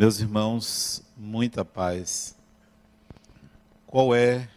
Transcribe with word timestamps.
Meus 0.00 0.18
irmãos, 0.18 1.02
muita 1.14 1.62
paz. 1.62 2.34
Qual 3.86 4.14
é 4.14 4.48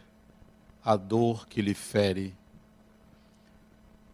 a 0.82 0.96
dor 0.96 1.50
que 1.50 1.62
lhe 1.62 1.74
fere? 1.74 2.34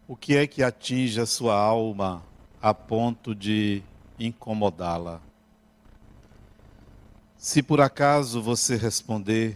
O 0.07 0.15
que 0.15 0.35
é 0.35 0.47
que 0.47 0.63
atinge 0.63 1.21
a 1.21 1.27
sua 1.27 1.55
alma 1.55 2.23
a 2.59 2.73
ponto 2.73 3.35
de 3.35 3.83
incomodá-la? 4.19 5.21
Se 7.37 7.61
por 7.61 7.79
acaso 7.79 8.41
você 8.41 8.75
responder 8.75 9.55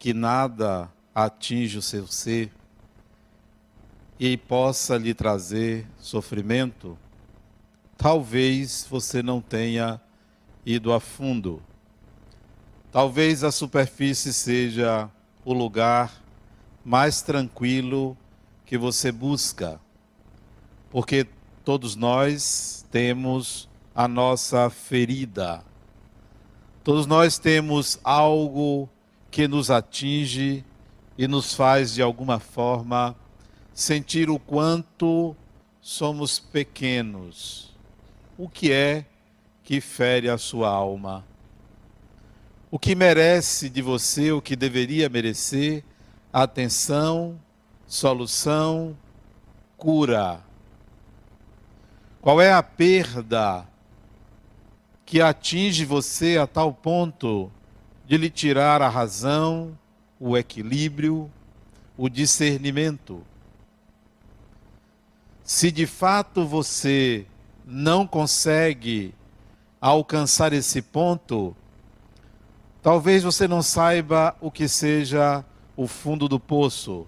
que 0.00 0.12
nada 0.12 0.92
atinge 1.14 1.78
o 1.78 1.82
seu 1.82 2.08
ser 2.08 2.50
e 4.18 4.36
possa 4.36 4.98
lhe 4.98 5.14
trazer 5.14 5.86
sofrimento, 5.96 6.98
talvez 7.96 8.84
você 8.90 9.22
não 9.22 9.40
tenha 9.40 10.00
ido 10.66 10.92
a 10.92 10.98
fundo. 10.98 11.62
Talvez 12.90 13.44
a 13.44 13.52
superfície 13.52 14.34
seja 14.34 15.08
o 15.44 15.52
lugar 15.52 16.12
mais 16.84 17.22
tranquilo 17.22 18.16
que 18.64 18.76
você 18.76 19.12
busca, 19.12 19.80
porque 20.90 21.24
todos 21.64 21.94
nós 21.94 22.84
temos 22.90 23.68
a 23.94 24.08
nossa 24.08 24.68
ferida, 24.68 25.62
todos 26.82 27.06
nós 27.06 27.38
temos 27.38 28.00
algo 28.02 28.88
que 29.30 29.46
nos 29.46 29.70
atinge 29.70 30.64
e 31.16 31.28
nos 31.28 31.54
faz 31.54 31.94
de 31.94 32.02
alguma 32.02 32.40
forma 32.40 33.14
sentir 33.72 34.30
o 34.30 34.38
quanto 34.38 35.36
somos 35.80 36.38
pequenos. 36.40 37.74
O 38.36 38.48
que 38.48 38.72
é 38.72 39.06
que 39.66 39.80
fere 39.80 40.30
a 40.30 40.38
sua 40.38 40.68
alma. 40.68 41.24
O 42.70 42.78
que 42.78 42.94
merece 42.94 43.68
de 43.68 43.82
você, 43.82 44.30
o 44.30 44.40
que 44.40 44.54
deveria 44.54 45.08
merecer, 45.08 45.82
atenção, 46.32 47.36
solução, 47.84 48.96
cura. 49.76 50.40
Qual 52.20 52.40
é 52.40 52.52
a 52.52 52.62
perda 52.62 53.66
que 55.04 55.20
atinge 55.20 55.84
você 55.84 56.38
a 56.38 56.46
tal 56.46 56.72
ponto 56.72 57.50
de 58.06 58.16
lhe 58.16 58.30
tirar 58.30 58.80
a 58.80 58.88
razão, 58.88 59.76
o 60.20 60.36
equilíbrio, 60.36 61.28
o 61.96 62.08
discernimento? 62.08 63.20
Se 65.42 65.72
de 65.72 65.86
fato 65.86 66.46
você 66.46 67.26
não 67.64 68.06
consegue 68.06 69.12
alcançar 69.80 70.52
esse 70.52 70.80
ponto, 70.80 71.54
talvez 72.82 73.22
você 73.22 73.46
não 73.46 73.62
saiba 73.62 74.36
o 74.40 74.50
que 74.50 74.68
seja 74.68 75.44
o 75.76 75.86
fundo 75.86 76.28
do 76.28 76.40
poço. 76.40 77.06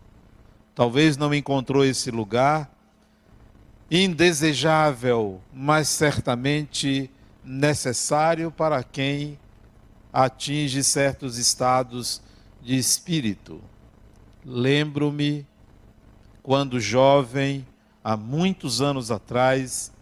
Talvez 0.74 1.16
não 1.16 1.34
encontrou 1.34 1.84
esse 1.84 2.10
lugar 2.10 2.70
indesejável, 3.90 5.40
mas 5.52 5.88
certamente 5.88 7.10
necessário 7.42 8.50
para 8.50 8.82
quem 8.82 9.38
atinge 10.12 10.82
certos 10.84 11.38
estados 11.38 12.20
de 12.62 12.76
espírito. 12.76 13.60
Lembro-me 14.44 15.46
quando 16.42 16.80
jovem, 16.80 17.66
há 18.02 18.16
muitos 18.16 18.80
anos 18.80 19.10
atrás, 19.10 19.92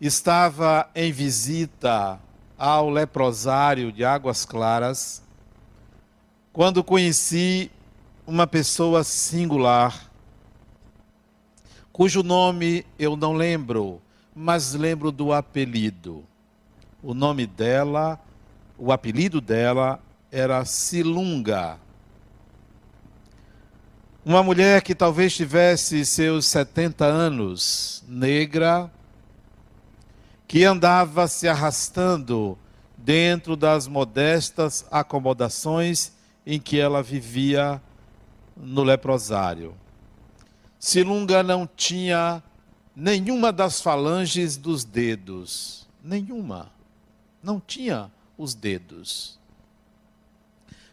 estava 0.00 0.88
em 0.94 1.10
visita 1.10 2.20
ao 2.56 2.88
leprosário 2.88 3.90
de 3.90 4.04
Águas 4.04 4.44
Claras, 4.44 5.22
quando 6.52 6.82
conheci 6.84 7.70
uma 8.26 8.46
pessoa 8.46 9.02
singular, 9.04 10.10
cujo 11.92 12.22
nome 12.22 12.84
eu 12.98 13.16
não 13.16 13.32
lembro, 13.32 14.00
mas 14.34 14.74
lembro 14.74 15.10
do 15.10 15.32
apelido. 15.32 16.24
O 17.02 17.14
nome 17.14 17.46
dela, 17.46 18.20
o 18.76 18.92
apelido 18.92 19.40
dela 19.40 20.00
era 20.30 20.64
Silunga. 20.64 21.78
Uma 24.24 24.42
mulher 24.42 24.82
que 24.82 24.94
talvez 24.94 25.34
tivesse 25.34 26.04
seus 26.04 26.46
70 26.46 27.04
anos, 27.04 28.04
negra, 28.06 28.90
que 30.48 30.64
andava 30.64 31.28
se 31.28 31.46
arrastando 31.46 32.58
dentro 32.96 33.54
das 33.54 33.86
modestas 33.86 34.86
acomodações 34.90 36.10
em 36.46 36.58
que 36.58 36.80
ela 36.80 37.02
vivia 37.02 37.80
no 38.56 38.82
leprosário. 38.82 39.74
Silunga 40.80 41.42
não 41.42 41.66
tinha 41.66 42.42
nenhuma 42.96 43.52
das 43.52 43.82
falanges 43.82 44.56
dos 44.56 44.84
dedos, 44.84 45.86
nenhuma. 46.02 46.72
Não 47.42 47.60
tinha 47.60 48.10
os 48.38 48.54
dedos. 48.54 49.38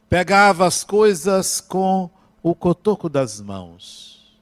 Pegava 0.09 0.67
as 0.67 0.83
coisas 0.83 1.61
com 1.61 2.09
o 2.43 2.53
cotoco 2.53 3.07
das 3.07 3.39
mãos. 3.39 4.37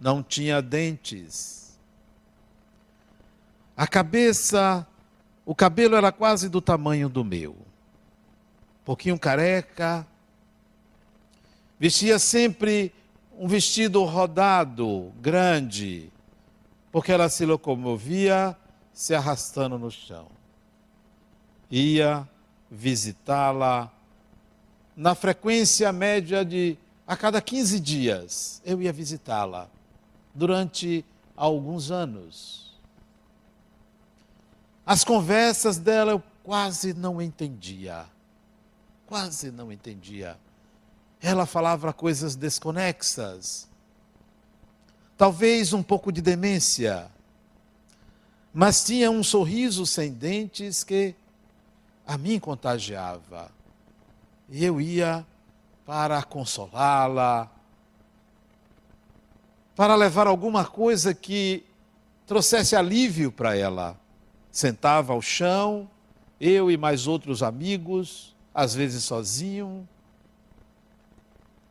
Não 0.00 0.22
tinha 0.22 0.62
dentes 0.62 1.61
a 3.76 3.86
cabeça, 3.86 4.86
o 5.44 5.54
cabelo 5.54 5.96
era 5.96 6.12
quase 6.12 6.48
do 6.48 6.60
tamanho 6.60 7.08
do 7.08 7.24
meu. 7.24 7.52
Um 7.52 8.84
pouquinho 8.84 9.18
careca. 9.18 10.06
Vestia 11.78 12.18
sempre 12.18 12.92
um 13.38 13.48
vestido 13.48 14.04
rodado, 14.04 15.12
grande, 15.20 16.12
porque 16.90 17.10
ela 17.10 17.28
se 17.28 17.44
locomovia 17.44 18.56
se 18.92 19.14
arrastando 19.14 19.78
no 19.78 19.90
chão. 19.90 20.28
Ia 21.70 22.28
visitá-la 22.70 23.90
na 24.96 25.14
frequência 25.14 25.90
média 25.92 26.44
de 26.44 26.76
a 27.06 27.16
cada 27.16 27.40
15 27.40 27.80
dias. 27.80 28.62
Eu 28.64 28.80
ia 28.80 28.92
visitá-la 28.92 29.68
durante 30.34 31.04
alguns 31.36 31.90
anos. 31.90 32.71
As 34.84 35.04
conversas 35.04 35.78
dela 35.78 36.12
eu 36.12 36.22
quase 36.42 36.92
não 36.92 37.22
entendia. 37.22 38.04
Quase 39.06 39.50
não 39.50 39.70
entendia. 39.70 40.36
Ela 41.20 41.46
falava 41.46 41.92
coisas 41.92 42.34
desconexas. 42.34 43.68
Talvez 45.16 45.72
um 45.72 45.82
pouco 45.82 46.10
de 46.10 46.20
demência. 46.20 47.08
Mas 48.52 48.84
tinha 48.84 49.10
um 49.10 49.22
sorriso 49.22 49.86
sem 49.86 50.12
dentes 50.12 50.82
que 50.82 51.14
a 52.04 52.18
mim 52.18 52.40
contagiava. 52.40 53.52
E 54.48 54.64
eu 54.64 54.80
ia 54.80 55.24
para 55.86 56.22
consolá-la, 56.24 57.48
para 59.76 59.94
levar 59.94 60.26
alguma 60.26 60.64
coisa 60.64 61.14
que 61.14 61.64
trouxesse 62.26 62.74
alívio 62.74 63.30
para 63.30 63.56
ela 63.56 64.01
sentava 64.52 65.14
ao 65.14 65.22
chão, 65.22 65.90
eu 66.38 66.70
e 66.70 66.76
mais 66.76 67.06
outros 67.06 67.42
amigos, 67.42 68.36
às 68.54 68.74
vezes 68.74 69.02
sozinho. 69.02 69.88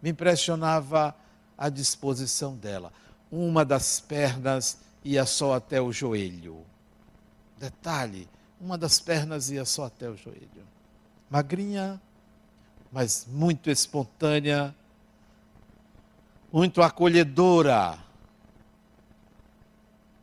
Me 0.02 0.10
impressionava 0.10 1.16
a 1.56 1.70
disposição 1.70 2.56
dela. 2.56 2.92
Uma 3.32 3.64
das 3.64 4.00
pernas 4.00 4.80
ia 5.06 5.26
só 5.28 5.54
até 5.54 5.80
o 5.80 5.92
joelho. 5.92 6.66
Detalhe, 7.60 8.28
uma 8.60 8.78
das 8.78 9.00
pernas 9.00 9.52
ia 9.52 9.64
só 9.64 9.86
até 9.86 10.10
o 10.10 10.18
joelho. 10.18 10.66
Magrinha, 11.30 12.02
mas 12.92 13.28
muito 13.30 13.70
espontânea, 13.70 14.76
muito 16.52 16.82
acolhedora. 16.82 17.98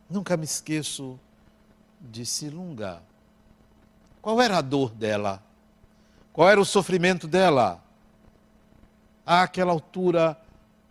Nunca 0.09 0.35
me 0.35 0.43
esqueço 0.43 1.17
de 1.99 2.25
Silunga. 2.25 3.01
Qual 4.21 4.41
era 4.41 4.57
a 4.57 4.61
dor 4.61 4.91
dela? 4.91 5.41
Qual 6.31 6.49
era 6.49 6.59
o 6.59 6.65
sofrimento 6.65 7.27
dela? 7.27 7.83
Àquela 9.25 9.71
altura 9.71 10.39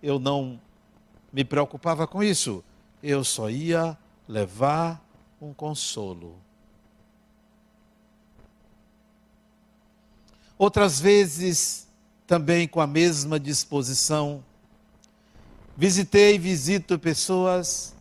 eu 0.02 0.18
não 0.18 0.60
me 1.32 1.44
preocupava 1.44 2.06
com 2.06 2.22
isso. 2.22 2.64
Eu 3.02 3.24
só 3.24 3.48
ia 3.50 3.96
levar 4.26 5.02
um 5.40 5.52
consolo. 5.52 6.36
Outras 10.56 10.98
vezes, 10.98 11.86
também 12.26 12.66
com 12.66 12.80
a 12.80 12.86
mesma 12.86 13.38
disposição, 13.38 14.42
visitei 15.76 16.34
e 16.34 16.38
visito 16.38 16.98
pessoas 16.98 17.94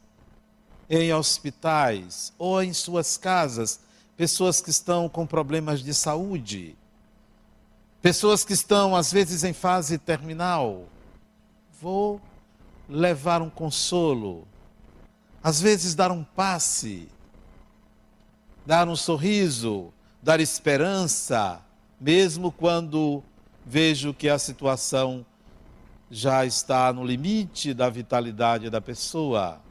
em 0.89 1.13
hospitais 1.13 2.34
ou 2.38 2.62
em 2.62 2.74
suas 2.74 3.18
casas, 3.18 3.80
pessoas 4.16 4.62
que 4.62 4.69
estão 4.69 5.10
com 5.10 5.25
problemas 5.25 5.81
de 5.81 5.94
saúde, 5.94 6.75
pessoas 8.01 8.44
que 8.44 8.54
estão, 8.54 8.95
às 8.95 9.12
vezes, 9.12 9.44
em 9.44 9.54
fase 9.54 9.98
terminal. 9.98 10.86
Vou 11.81 12.22
levar 12.89 13.42
um 13.42 13.50
consolo, 13.50 14.48
às 15.44 15.62
vezes, 15.62 15.94
dar 15.94 16.12
um 16.12 16.24
passe, 16.24 17.07
dar 18.66 18.88
um 18.88 18.95
sorriso, 18.95 19.94
dar 20.22 20.40
esperança, 20.40 21.62
mesmo 22.00 22.51
quando 22.51 23.24
vejo 23.66 24.13
que 24.13 24.30
a 24.30 24.40
situação 24.40 25.25
já 26.10 26.45
está 26.45 26.92
no 26.94 27.06
limite 27.06 27.74
da 27.74 27.90
vitalidade 27.90 28.69
da 28.69 28.80
pessoa. 28.80 29.62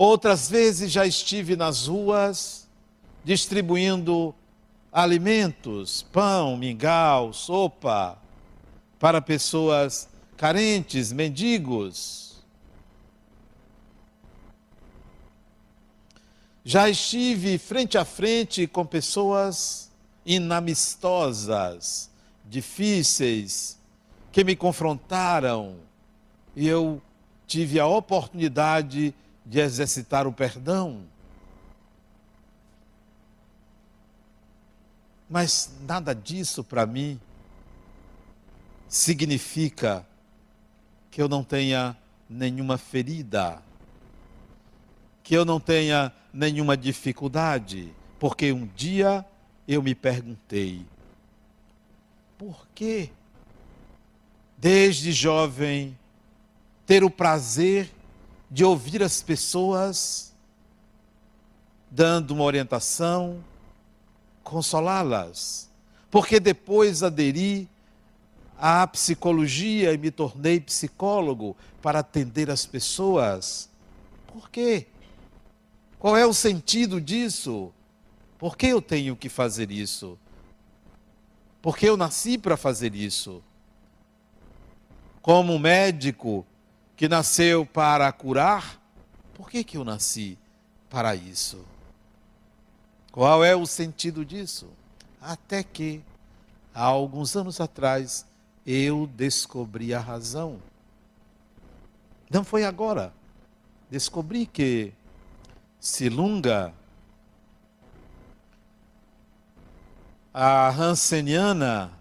Outras 0.00 0.48
vezes 0.48 0.92
já 0.92 1.04
estive 1.04 1.56
nas 1.56 1.88
ruas 1.88 2.68
distribuindo 3.24 4.32
alimentos, 4.92 6.02
pão, 6.12 6.56
mingau, 6.56 7.32
sopa, 7.32 8.16
para 8.96 9.20
pessoas 9.20 10.08
carentes, 10.36 11.10
mendigos. 11.10 12.44
Já 16.64 16.88
estive 16.88 17.58
frente 17.58 17.98
a 17.98 18.04
frente 18.04 18.68
com 18.68 18.86
pessoas 18.86 19.90
inamistosas, 20.24 22.08
difíceis, 22.44 23.76
que 24.30 24.44
me 24.44 24.54
confrontaram 24.54 25.74
e 26.54 26.68
eu 26.68 27.02
tive 27.48 27.80
a 27.80 27.86
oportunidade 27.88 29.08
de 29.08 29.27
exercitar 29.56 30.26
o 30.26 30.32
perdão. 30.32 31.04
Mas 35.30 35.70
nada 35.86 36.14
disso 36.14 36.64
para 36.64 36.84
mim 36.84 37.20
significa 38.88 40.06
que 41.10 41.20
eu 41.20 41.28
não 41.28 41.44
tenha 41.44 41.96
nenhuma 42.28 42.76
ferida, 42.76 43.62
que 45.22 45.34
eu 45.34 45.44
não 45.44 45.60
tenha 45.60 46.12
nenhuma 46.32 46.76
dificuldade, 46.76 47.94
porque 48.18 48.52
um 48.52 48.66
dia 48.66 49.24
eu 49.66 49.82
me 49.82 49.94
perguntei: 49.94 50.86
por 52.38 52.66
que, 52.74 53.10
desde 54.56 55.12
jovem, 55.12 55.98
ter 56.86 57.04
o 57.04 57.10
prazer 57.10 57.90
de 58.50 58.64
ouvir 58.64 59.02
as 59.02 59.22
pessoas 59.22 60.32
dando 61.90 62.32
uma 62.32 62.44
orientação, 62.44 63.42
consolá-las? 64.42 65.68
Porque 66.10 66.40
depois 66.40 67.02
aderi 67.02 67.68
à 68.56 68.86
psicologia 68.86 69.92
e 69.92 69.98
me 69.98 70.10
tornei 70.10 70.60
psicólogo 70.60 71.56
para 71.80 72.00
atender 72.00 72.50
as 72.50 72.66
pessoas. 72.66 73.68
Por 74.26 74.50
quê? 74.50 74.86
Qual 75.98 76.16
é 76.16 76.24
o 76.26 76.32
sentido 76.32 77.00
disso? 77.00 77.72
Por 78.38 78.56
que 78.56 78.66
eu 78.66 78.80
tenho 78.80 79.16
que 79.16 79.28
fazer 79.28 79.70
isso? 79.70 80.18
Porque 81.60 81.88
eu 81.88 81.96
nasci 81.96 82.38
para 82.38 82.56
fazer 82.56 82.94
isso. 82.94 83.42
Como 85.20 85.58
médico 85.58 86.46
que 86.98 87.08
nasceu 87.08 87.64
para 87.64 88.10
curar, 88.10 88.76
por 89.32 89.48
que, 89.48 89.62
que 89.62 89.76
eu 89.76 89.84
nasci 89.84 90.36
para 90.90 91.14
isso? 91.14 91.64
Qual 93.12 93.44
é 93.44 93.54
o 93.54 93.64
sentido 93.66 94.24
disso? 94.24 94.66
Até 95.22 95.62
que, 95.62 96.02
há 96.74 96.82
alguns 96.82 97.36
anos 97.36 97.60
atrás, 97.60 98.26
eu 98.66 99.06
descobri 99.06 99.94
a 99.94 100.00
razão. 100.00 100.58
Não 102.28 102.42
foi 102.42 102.64
agora. 102.64 103.14
Descobri 103.88 104.44
que 104.44 104.92
Silunga, 105.78 106.74
a 110.34 110.68
Hanseniana, 110.70 111.92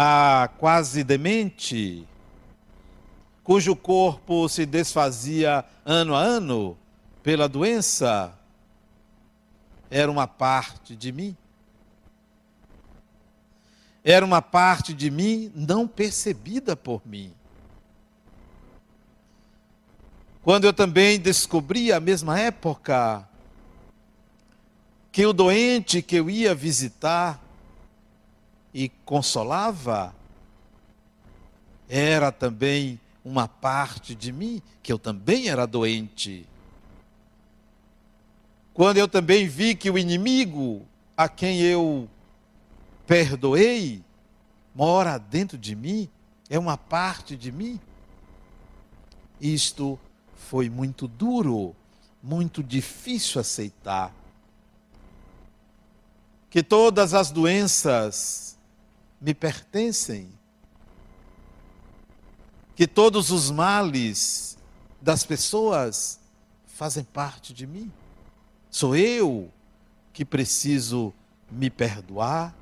a 0.00 0.48
quase 0.58 1.02
demente, 1.02 2.06
cujo 3.42 3.74
corpo 3.74 4.48
se 4.48 4.64
desfazia 4.64 5.64
ano 5.84 6.14
a 6.14 6.20
ano 6.20 6.78
pela 7.20 7.48
doença, 7.48 8.32
era 9.90 10.08
uma 10.08 10.28
parte 10.28 10.94
de 10.94 11.10
mim 11.10 11.36
era 14.04 14.24
uma 14.24 14.40
parte 14.40 14.94
de 14.94 15.10
mim 15.10 15.52
não 15.54 15.86
percebida 15.86 16.76
por 16.76 17.02
mim. 17.04 17.30
Quando 20.42 20.64
eu 20.64 20.72
também 20.72 21.18
descobri, 21.18 21.92
à 21.92 22.00
mesma 22.00 22.38
época, 22.40 23.28
que 25.12 25.26
o 25.26 25.32
doente 25.34 26.00
que 26.00 26.16
eu 26.16 26.30
ia 26.30 26.54
visitar 26.54 27.47
e 28.78 28.88
consolava 29.04 30.14
era 31.88 32.30
também 32.30 33.00
uma 33.24 33.48
parte 33.48 34.14
de 34.14 34.30
mim, 34.30 34.62
que 34.80 34.92
eu 34.92 35.00
também 35.00 35.48
era 35.48 35.66
doente. 35.66 36.46
Quando 38.72 38.98
eu 38.98 39.08
também 39.08 39.48
vi 39.48 39.74
que 39.74 39.90
o 39.90 39.98
inimigo 39.98 40.86
a 41.16 41.28
quem 41.28 41.60
eu 41.60 42.08
perdoei, 43.04 44.00
mora 44.72 45.18
dentro 45.18 45.58
de 45.58 45.74
mim, 45.74 46.08
é 46.48 46.56
uma 46.56 46.76
parte 46.76 47.36
de 47.36 47.50
mim. 47.50 47.80
Isto 49.40 49.98
foi 50.36 50.70
muito 50.70 51.08
duro, 51.08 51.74
muito 52.22 52.62
difícil 52.62 53.40
aceitar. 53.40 54.14
Que 56.48 56.62
todas 56.62 57.12
as 57.12 57.32
doenças 57.32 58.56
me 59.20 59.34
pertencem, 59.34 60.30
que 62.74 62.86
todos 62.86 63.30
os 63.30 63.50
males 63.50 64.56
das 65.00 65.24
pessoas 65.24 66.20
fazem 66.66 67.02
parte 67.02 67.52
de 67.52 67.66
mim. 67.66 67.92
Sou 68.70 68.94
eu 68.94 69.50
que 70.12 70.24
preciso 70.24 71.12
me 71.50 71.68
perdoar, 71.70 72.54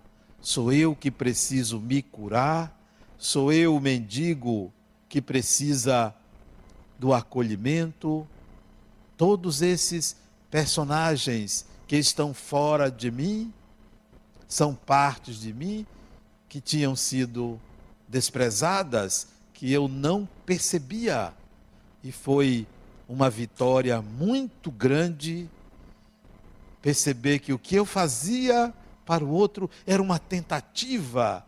Sou 0.47 0.73
eu 0.73 0.95
que 0.95 1.11
preciso 1.11 1.81
me 1.81 2.01
curar? 2.01 2.73
Sou 3.19 3.53
eu 3.53 3.75
o 3.75 3.81
mendigo 3.81 4.73
que 5.09 5.21
precisa 5.21 6.15
do 6.97 7.13
acolhimento? 7.13 8.25
Todos 9.17 9.61
esses 9.61 10.15
personagens 10.49 11.67
que 11.89 11.97
estão 11.97 12.33
fora 12.33 12.93
de 12.93 13.11
mim 13.11 13.53
são 14.47 14.73
partes 14.73 15.41
de 15.41 15.53
mim 15.53 15.85
que 16.49 16.61
tinham 16.61 16.95
sido 16.95 17.61
desprezadas, 18.09 19.29
que 19.53 19.73
eu 19.73 19.89
não 19.89 20.29
percebia. 20.45 21.33
E 22.03 22.13
foi 22.13 22.67
uma 23.09 23.31
vitória 23.31 24.01
muito 24.01 24.71
grande 24.71 25.49
perceber 26.81 27.41
que 27.41 27.53
o 27.53 27.59
que 27.59 27.75
eu 27.75 27.85
fazia 27.85 28.73
para 29.05 29.25
o 29.25 29.31
outro 29.31 29.71
era 29.87 30.03
uma 30.03 30.19
tentativa 30.19 31.45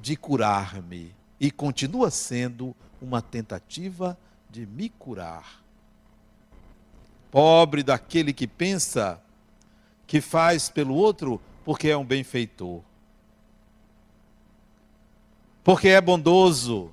de 0.00 0.16
curar-me. 0.16 1.14
E 1.38 1.50
continua 1.50 2.10
sendo 2.10 2.74
uma 3.00 3.20
tentativa 3.20 4.16
de 4.48 4.66
me 4.66 4.88
curar. 4.88 5.62
Pobre 7.30 7.82
daquele 7.82 8.32
que 8.32 8.46
pensa 8.46 9.20
que 10.06 10.20
faz 10.20 10.70
pelo 10.70 10.94
outro 10.94 11.40
porque 11.64 11.88
é 11.88 11.96
um 11.96 12.04
benfeitor. 12.04 12.82
Porque 15.66 15.88
é 15.88 16.00
bondoso. 16.00 16.92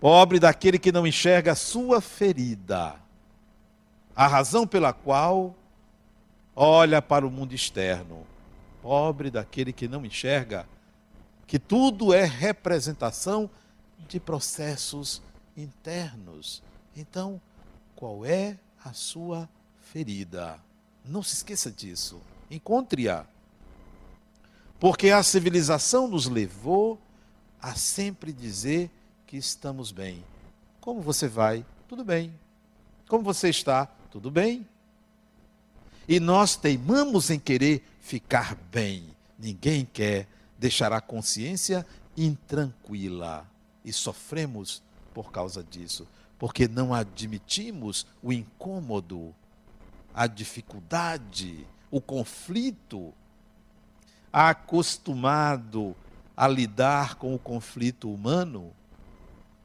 Pobre 0.00 0.38
daquele 0.38 0.78
que 0.78 0.92
não 0.92 1.04
enxerga 1.04 1.50
a 1.50 1.56
sua 1.56 2.00
ferida. 2.00 2.94
A 4.14 4.28
razão 4.28 4.64
pela 4.64 4.92
qual 4.92 5.52
olha 6.54 7.02
para 7.02 7.26
o 7.26 7.30
mundo 7.30 7.52
externo. 7.52 8.24
Pobre 8.80 9.32
daquele 9.32 9.72
que 9.72 9.88
não 9.88 10.06
enxerga 10.06 10.64
que 11.44 11.58
tudo 11.58 12.14
é 12.14 12.24
representação 12.24 13.50
de 14.06 14.20
processos 14.20 15.20
internos. 15.56 16.62
Então, 16.96 17.40
qual 17.96 18.24
é 18.24 18.56
a 18.84 18.92
sua 18.92 19.48
ferida? 19.80 20.60
Não 21.04 21.24
se 21.24 21.34
esqueça 21.34 21.68
disso. 21.68 22.20
Encontre-a. 22.48 23.26
Porque 24.78 25.10
a 25.10 25.20
civilização 25.24 26.06
nos 26.06 26.28
levou 26.28 26.96
a 27.60 27.74
sempre 27.74 28.32
dizer 28.32 28.90
que 29.26 29.36
estamos 29.36 29.92
bem. 29.92 30.24
Como 30.80 31.00
você 31.00 31.28
vai? 31.28 31.64
Tudo 31.86 32.04
bem. 32.04 32.32
Como 33.08 33.22
você 33.22 33.48
está? 33.48 33.86
Tudo 34.10 34.30
bem? 34.30 34.66
E 36.08 36.18
nós 36.18 36.56
teimamos 36.56 37.30
em 37.30 37.38
querer 37.38 37.82
ficar 38.00 38.54
bem. 38.70 39.04
Ninguém 39.38 39.84
quer 39.84 40.26
deixar 40.58 40.92
a 40.92 41.00
consciência 41.00 41.86
intranquila. 42.16 43.46
E 43.84 43.92
sofremos 43.92 44.82
por 45.12 45.30
causa 45.30 45.62
disso, 45.62 46.06
porque 46.38 46.68
não 46.68 46.94
admitimos 46.94 48.06
o 48.22 48.32
incômodo, 48.32 49.34
a 50.14 50.26
dificuldade, 50.26 51.66
o 51.90 52.00
conflito. 52.00 53.12
Acostumado 54.32 55.96
a 56.38 56.46
lidar 56.46 57.16
com 57.16 57.34
o 57.34 57.38
conflito 57.38 58.08
humano, 58.08 58.72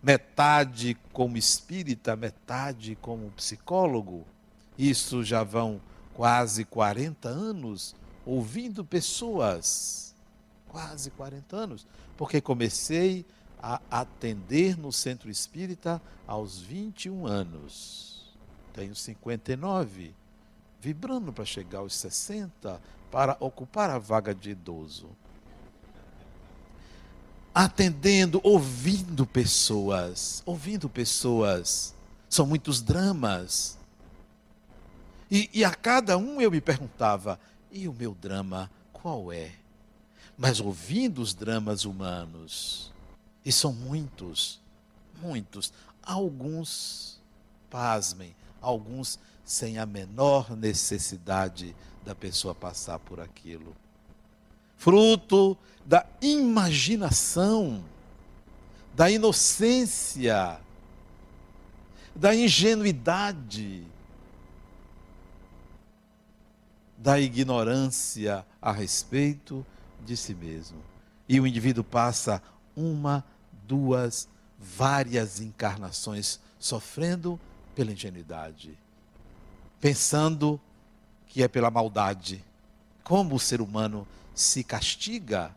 metade 0.01 0.97
como 1.11 1.37
espírita, 1.37 2.15
metade 2.15 2.95
como 2.95 3.29
psicólogo. 3.29 4.25
Isso 4.75 5.23
já 5.23 5.43
vão 5.43 5.79
quase 6.15 6.65
40 6.65 7.29
anos 7.29 7.95
ouvindo 8.25 8.83
pessoas, 8.83 10.15
quase 10.67 11.11
40 11.11 11.55
anos, 11.55 11.85
porque 12.17 12.41
comecei 12.41 13.23
a 13.61 13.79
atender 13.91 14.75
no 14.75 14.91
centro 14.91 15.29
espírita 15.29 16.01
aos 16.25 16.59
21 16.59 17.27
anos. 17.27 18.35
Tenho 18.73 18.95
59, 18.95 20.15
vibrando 20.81 21.31
para 21.31 21.45
chegar 21.45 21.79
aos 21.79 21.93
60, 21.93 22.81
para 23.11 23.37
ocupar 23.39 23.91
a 23.91 23.99
vaga 23.99 24.33
de 24.33 24.49
idoso 24.49 25.15
atendendo, 27.53 28.41
ouvindo 28.43 29.25
pessoas, 29.25 30.41
ouvindo 30.45 30.89
pessoas. 30.89 31.93
São 32.29 32.47
muitos 32.47 32.81
dramas. 32.81 33.77
E, 35.29 35.49
e, 35.53 35.63
a 35.63 35.71
cada 35.71 36.17
um 36.17 36.41
eu 36.41 36.49
me 36.49 36.59
perguntava: 36.59 37.39
e 37.71 37.87
o 37.87 37.93
meu 37.93 38.15
drama 38.15 38.71
qual 38.91 39.31
é? 39.31 39.51
Mas 40.37 40.59
ouvindo 40.59 41.21
os 41.21 41.33
dramas 41.33 41.85
humanos, 41.85 42.91
e 43.45 43.51
são 43.51 43.71
muitos, 43.71 44.59
muitos, 45.21 45.71
alguns, 46.01 47.21
pasmem, 47.69 48.35
alguns 48.59 49.19
sem 49.45 49.77
a 49.77 49.85
menor 49.85 50.55
necessidade 50.55 51.75
da 52.03 52.15
pessoa 52.15 52.55
passar 52.55 52.97
por 52.99 53.19
aquilo 53.19 53.75
fruto 54.83 55.57
da 55.85 56.05
imaginação, 56.21 57.81
da 58.93 59.09
inocência, 59.09 60.59
da 62.13 62.35
ingenuidade, 62.35 63.87
da 66.97 67.17
ignorância 67.17 68.45
a 68.61 68.73
respeito 68.73 69.65
de 70.05 70.17
si 70.17 70.35
mesmo. 70.35 70.79
E 71.29 71.39
o 71.39 71.47
indivíduo 71.47 71.85
passa 71.85 72.43
uma, 72.75 73.23
duas, 73.65 74.27
várias 74.59 75.39
encarnações 75.39 76.41
sofrendo 76.59 77.39
pela 77.73 77.93
ingenuidade, 77.93 78.77
pensando 79.79 80.59
que 81.25 81.41
é 81.41 81.47
pela 81.47 81.71
maldade. 81.71 82.43
Como 83.01 83.35
o 83.35 83.39
ser 83.39 83.61
humano 83.61 84.05
se 84.33 84.63
castiga, 84.63 85.55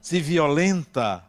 se 0.00 0.20
violenta, 0.20 1.24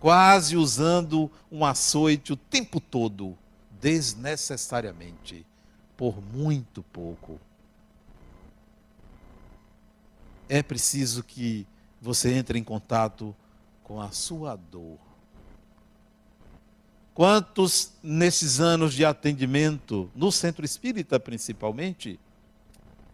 quase 0.00 0.56
usando 0.56 1.30
um 1.50 1.64
açoite 1.64 2.32
o 2.32 2.36
tempo 2.36 2.80
todo, 2.80 3.38
desnecessariamente, 3.80 5.46
por 5.96 6.20
muito 6.20 6.82
pouco. 6.82 7.40
É 10.48 10.62
preciso 10.62 11.22
que 11.22 11.66
você 12.00 12.34
entre 12.34 12.58
em 12.58 12.64
contato 12.64 13.34
com 13.82 14.00
a 14.00 14.10
sua 14.10 14.56
dor. 14.56 14.98
Quantos 17.14 17.92
nesses 18.02 18.60
anos 18.60 18.92
de 18.92 19.04
atendimento, 19.04 20.10
no 20.14 20.32
centro 20.32 20.64
espírita 20.64 21.18
principalmente, 21.20 22.18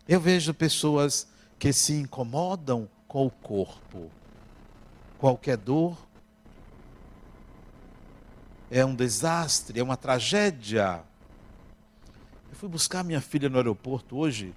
eu 0.09 0.19
vejo 0.19 0.55
pessoas 0.55 1.29
que 1.61 1.75
se 1.75 1.93
incomodam 1.93 2.89
com 3.07 3.27
o 3.27 3.31
corpo. 3.31 4.11
Qualquer 5.19 5.59
dor 5.59 5.95
é 8.71 8.83
um 8.83 8.95
desastre, 8.95 9.79
é 9.79 9.83
uma 9.83 9.97
tragédia. 9.97 11.05
Eu 12.49 12.57
fui 12.57 12.67
buscar 12.67 13.05
minha 13.05 13.21
filha 13.21 13.51
no 13.51 13.59
aeroporto 13.59 14.17
hoje 14.17 14.55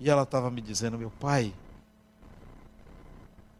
e 0.00 0.08
ela 0.08 0.22
estava 0.22 0.50
me 0.50 0.62
dizendo: 0.62 0.96
meu 0.96 1.10
pai, 1.10 1.52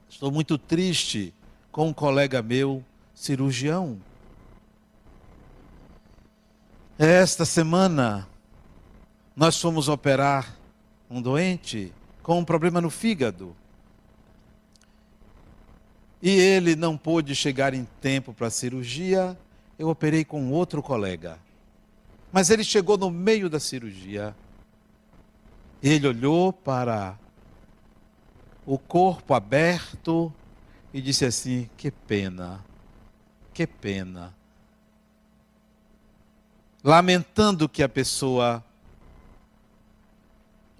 estou 0.09 0.33
muito 0.33 0.57
triste 0.57 1.35
com 1.71 1.89
um 1.89 1.93
colega 1.93 2.41
meu, 2.41 2.83
cirurgião. 3.15 4.01
Esta 6.99 7.45
semana 7.45 8.27
nós 9.37 9.61
fomos 9.61 9.87
operar 9.87 10.57
um 11.11 11.21
doente 11.21 11.93
com 12.27 12.41
um 12.41 12.45
problema 12.45 12.81
no 12.81 12.91
fígado. 12.91 13.55
E 16.21 16.29
ele 16.29 16.75
não 16.75 16.99
pôde 16.99 17.37
chegar 17.37 17.73
em 17.73 17.87
tempo 18.01 18.35
para 18.35 18.49
a 18.49 18.51
cirurgia, 18.51 19.39
eu 19.79 19.89
operei 19.89 20.25
com 20.25 20.51
outro 20.51 20.83
colega. 20.83 21.39
Mas 22.33 22.51
ele 22.51 22.65
chegou 22.65 22.99
no 22.99 23.13
meio 23.13 23.49
da 23.49 23.61
cirurgia. 23.61 24.35
Ele 25.81 26.09
olhou 26.09 26.53
para 26.53 27.17
o 28.67 28.77
corpo 28.77 29.33
aberto 29.33 30.33
e 30.93 31.01
disse 31.01 31.25
assim: 31.25 31.71
Que 31.77 31.93
pena, 31.93 32.59
que 33.55 33.69
pena. 33.69 34.35
Lamentando 36.83 37.69
que 37.69 37.85
a 37.85 37.89
pessoa 37.89 38.65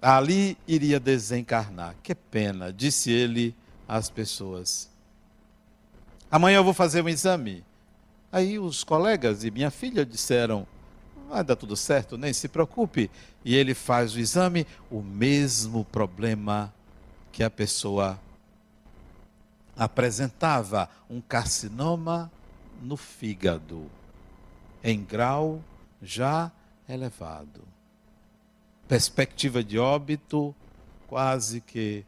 ali 0.01 0.57
iria 0.67 0.99
desencarnar. 0.99 1.95
Que 2.03 2.13
pena, 2.13 2.71
disse 2.71 3.11
ele 3.11 3.55
às 3.87 4.09
pessoas. 4.09 4.89
Amanhã 6.29 6.57
eu 6.57 6.63
vou 6.63 6.73
fazer 6.73 7.03
um 7.03 7.09
exame. 7.09 7.63
Aí 8.31 8.59
os 8.59 8.83
colegas 8.83 9.43
e 9.43 9.51
minha 9.51 9.71
filha 9.71 10.05
disseram: 10.05 10.67
vai 11.29 11.43
dar 11.43 11.55
tudo 11.55 11.75
certo, 11.75 12.17
nem 12.17 12.33
se 12.33 12.47
preocupe. 12.47 13.09
E 13.43 13.55
ele 13.55 13.73
faz 13.73 14.13
o 14.13 14.19
exame, 14.19 14.67
o 14.91 15.01
mesmo 15.01 15.85
problema 15.85 16.73
que 17.31 17.43
a 17.43 17.49
pessoa 17.49 18.19
apresentava, 19.75 20.89
um 21.09 21.21
carcinoma 21.21 22.31
no 22.81 22.97
fígado, 22.97 23.89
em 24.83 25.03
grau 25.03 25.63
já 26.01 26.51
elevado 26.89 27.76
perspectiva 28.87 29.63
de 29.63 29.77
óbito, 29.77 30.55
quase 31.07 31.61
que 31.61 32.05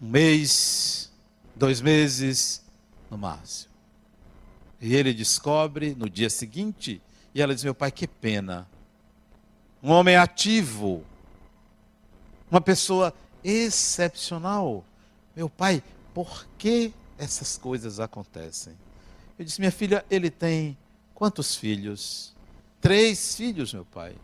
um 0.00 0.08
mês, 0.08 1.10
dois 1.54 1.80
meses 1.80 2.62
no 3.10 3.16
máximo. 3.16 3.72
E 4.80 4.94
ele 4.94 5.14
descobre 5.14 5.94
no 5.94 6.10
dia 6.10 6.28
seguinte, 6.28 7.00
e 7.34 7.40
ela 7.40 7.54
diz: 7.54 7.64
Meu 7.64 7.74
pai, 7.74 7.90
que 7.90 8.06
pena. 8.06 8.68
Um 9.82 9.90
homem 9.90 10.16
ativo, 10.16 11.04
uma 12.50 12.60
pessoa 12.60 13.14
excepcional. 13.42 14.84
Meu 15.36 15.48
pai, 15.48 15.82
por 16.12 16.46
que 16.58 16.92
essas 17.18 17.56
coisas 17.56 18.00
acontecem? 18.00 18.74
Eu 19.38 19.44
disse: 19.44 19.60
Minha 19.60 19.72
filha, 19.72 20.04
ele 20.10 20.30
tem 20.30 20.76
quantos 21.14 21.54
filhos? 21.54 22.34
Três 22.80 23.36
filhos, 23.36 23.72
meu 23.72 23.84
pai 23.84 24.14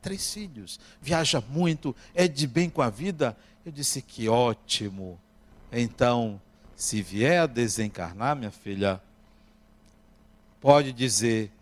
três 0.00 0.32
filhos, 0.32 0.80
viaja 1.00 1.42
muito, 1.48 1.94
é 2.14 2.26
de 2.26 2.46
bem 2.46 2.68
com 2.70 2.82
a 2.82 2.90
vida. 2.90 3.36
Eu 3.64 3.72
disse 3.72 4.00
que 4.00 4.28
ótimo. 4.28 5.20
Então, 5.72 6.40
se 6.74 7.02
vier 7.02 7.42
a 7.42 7.46
desencarnar, 7.46 8.34
minha 8.34 8.50
filha, 8.50 9.00
pode 10.60 10.92
dizer: 10.92 11.52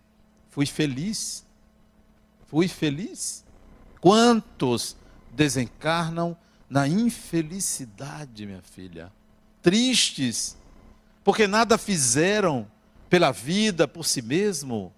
fui 0.48 0.66
feliz. 0.66 1.44
Fui 2.46 2.66
feliz. 2.66 3.44
Quantos 4.00 4.96
desencarnam 5.32 6.36
na 6.70 6.88
infelicidade, 6.88 8.46
minha 8.46 8.62
filha? 8.62 9.12
Tristes, 9.60 10.56
porque 11.22 11.46
nada 11.46 11.76
fizeram 11.76 12.66
pela 13.10 13.32
vida, 13.32 13.86
por 13.86 14.06
si 14.06 14.22
mesmo. 14.22 14.92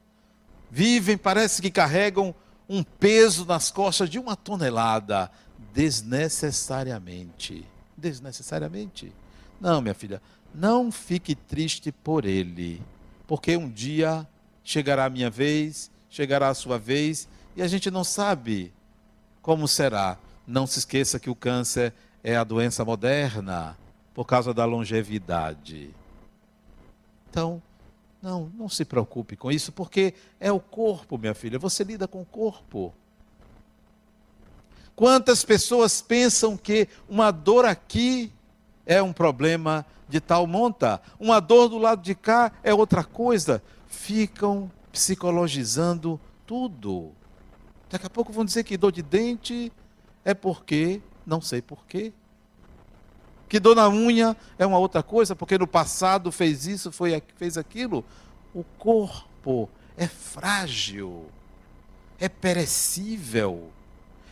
Vivem, 0.70 1.16
parece 1.16 1.60
que 1.60 1.70
carregam 1.70 2.34
um 2.72 2.84
peso 2.84 3.44
nas 3.44 3.68
costas 3.72 4.08
de 4.08 4.16
uma 4.16 4.36
tonelada, 4.36 5.28
desnecessariamente. 5.74 7.66
Desnecessariamente. 7.96 9.12
Não, 9.60 9.82
minha 9.82 9.92
filha, 9.92 10.22
não 10.54 10.92
fique 10.92 11.34
triste 11.34 11.90
por 11.90 12.24
ele, 12.24 12.80
porque 13.26 13.56
um 13.56 13.68
dia 13.68 14.24
chegará 14.62 15.06
a 15.06 15.10
minha 15.10 15.28
vez, 15.28 15.90
chegará 16.08 16.48
a 16.48 16.54
sua 16.54 16.78
vez, 16.78 17.28
e 17.56 17.62
a 17.62 17.66
gente 17.66 17.90
não 17.90 18.04
sabe 18.04 18.72
como 19.42 19.66
será. 19.66 20.16
Não 20.46 20.64
se 20.64 20.78
esqueça 20.78 21.18
que 21.18 21.28
o 21.28 21.34
câncer 21.34 21.92
é 22.22 22.36
a 22.36 22.44
doença 22.44 22.84
moderna 22.84 23.76
por 24.14 24.24
causa 24.24 24.54
da 24.54 24.64
longevidade. 24.64 25.90
Então, 27.28 27.60
não, 28.22 28.50
não 28.54 28.68
se 28.68 28.84
preocupe 28.84 29.36
com 29.36 29.50
isso, 29.50 29.72
porque 29.72 30.14
é 30.38 30.52
o 30.52 30.60
corpo, 30.60 31.16
minha 31.16 31.34
filha. 31.34 31.58
Você 31.58 31.82
lida 31.84 32.06
com 32.06 32.20
o 32.20 32.26
corpo. 32.26 32.92
Quantas 34.94 35.44
pessoas 35.44 36.02
pensam 36.02 36.56
que 36.56 36.86
uma 37.08 37.30
dor 37.30 37.64
aqui 37.64 38.30
é 38.84 39.02
um 39.02 39.12
problema 39.12 39.86
de 40.08 40.20
tal 40.20 40.46
monta, 40.46 41.00
uma 41.18 41.40
dor 41.40 41.68
do 41.68 41.78
lado 41.78 42.02
de 42.02 42.14
cá 42.14 42.52
é 42.62 42.74
outra 42.74 43.02
coisa. 43.04 43.62
Ficam 43.86 44.70
psicologizando 44.92 46.20
tudo. 46.46 47.12
Daqui 47.88 48.06
a 48.06 48.10
pouco 48.10 48.32
vão 48.32 48.44
dizer 48.44 48.64
que 48.64 48.76
dor 48.76 48.92
de 48.92 49.02
dente 49.02 49.72
é 50.24 50.34
porque, 50.34 51.00
não 51.24 51.40
sei 51.40 51.62
porquê. 51.62 52.12
Que 53.50 53.58
dor 53.58 53.74
na 53.74 53.88
unha 53.88 54.36
é 54.56 54.64
uma 54.64 54.78
outra 54.78 55.02
coisa, 55.02 55.34
porque 55.34 55.58
no 55.58 55.66
passado 55.66 56.30
fez 56.30 56.68
isso, 56.68 56.92
foi, 56.92 57.20
fez 57.34 57.58
aquilo. 57.58 58.04
O 58.54 58.62
corpo 58.62 59.68
é 59.96 60.06
frágil, 60.06 61.26
é 62.20 62.28
perecível, 62.28 63.72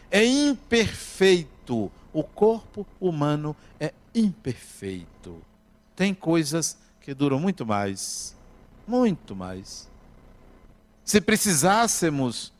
é 0.08 0.24
imperfeito. 0.24 1.90
O 2.12 2.22
corpo 2.22 2.86
humano 3.00 3.56
é 3.80 3.92
imperfeito. 4.14 5.42
Tem 5.96 6.14
coisas 6.14 6.78
que 7.00 7.12
duram 7.12 7.40
muito 7.40 7.66
mais, 7.66 8.36
muito 8.86 9.34
mais. 9.34 9.88
Se 11.04 11.20
precisássemos 11.20 12.52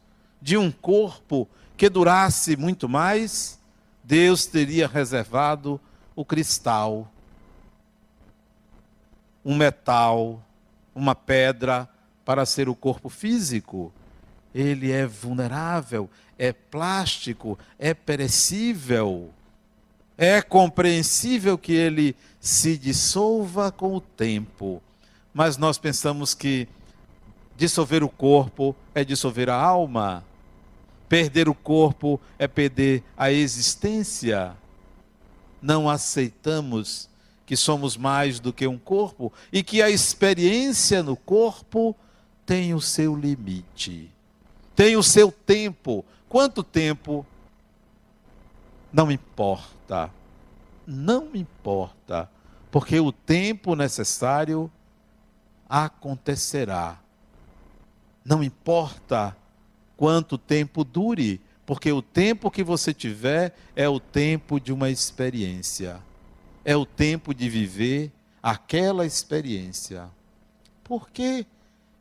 de 0.43 0.57
um 0.57 0.73
corpo 0.73 1.49
que 1.77 1.89
durasse 1.89 2.57
muito 2.57 2.89
mais, 2.89 3.61
Deus 4.03 4.45
teria 4.45 4.89
reservado 4.89 5.81
o 6.19 6.25
cristal, 6.25 7.09
um 9.45 9.55
metal, 9.55 10.43
uma 10.93 11.15
pedra 11.15 11.89
para 12.25 12.45
ser 12.45 12.69
o 12.69 12.75
corpo 12.75 13.09
físico. 13.09 13.93
Ele 14.53 14.91
é 14.91 15.07
vulnerável, 15.07 16.11
é 16.37 16.53
plástico, 16.53 17.57
é 17.79 17.95
perecível. 17.95 19.31
É 20.17 20.43
compreensível 20.43 21.57
que 21.57 21.73
ele 21.73 22.17
se 22.41 22.77
dissolva 22.77 23.71
com 23.71 23.95
o 23.95 24.01
tempo, 24.01 24.83
mas 25.33 25.57
nós 25.57 25.79
pensamos 25.79 26.35
que 26.35 26.67
dissolver 27.57 28.03
o 28.03 28.09
corpo 28.09 28.75
é 28.93 29.05
dissolver 29.05 29.49
a 29.49 29.55
alma, 29.55 30.25
perder 31.09 31.49
o 31.49 31.55
corpo 31.55 32.21
é 32.37 32.49
perder 32.49 33.05
a 33.17 33.31
existência 33.31 34.57
não 35.61 35.89
aceitamos 35.89 37.09
que 37.47 37.57
somos 37.57 37.97
mais 37.97 38.41
do 38.41 38.53
que 38.53 38.67
um 38.67 38.79
corpo 38.79 39.33
e 39.53 39.63
que 39.63 39.81
a 39.81 39.91
experiência 39.91 41.03
no 41.03 41.17
corpo 41.17 41.97
tem 42.45 42.75
o 42.75 42.81
seu 42.81 43.17
limite, 43.17 44.11
tem 44.75 44.97
o 44.97 45.03
seu 45.03 45.33
tempo. 45.33 46.05
Quanto 46.29 46.63
tempo? 46.63 47.27
Não 48.93 49.11
importa. 49.11 50.11
Não 50.87 51.29
importa, 51.35 52.31
porque 52.71 52.99
o 52.99 53.13
tempo 53.13 53.75
necessário 53.75 54.71
acontecerá. 55.69 56.99
Não 58.25 58.43
importa 58.43 59.37
quanto 59.99 60.39
tempo 60.39 60.85
dure, 60.85 61.43
porque 61.69 61.93
o 61.93 62.01
tempo 62.01 62.51
que 62.51 62.65
você 62.65 62.95
tiver 62.95 63.55
é 63.77 63.87
o 63.87 64.01
tempo 64.01 64.59
de 64.59 64.73
uma 64.73 64.89
experiência. 64.89 66.01
É 66.65 66.75
o 66.75 66.87
tempo 66.87 67.35
de 67.35 67.47
viver 67.47 68.11
aquela 68.43 69.05
experiência. 69.05 70.09
Por 70.83 71.11
que 71.11 71.45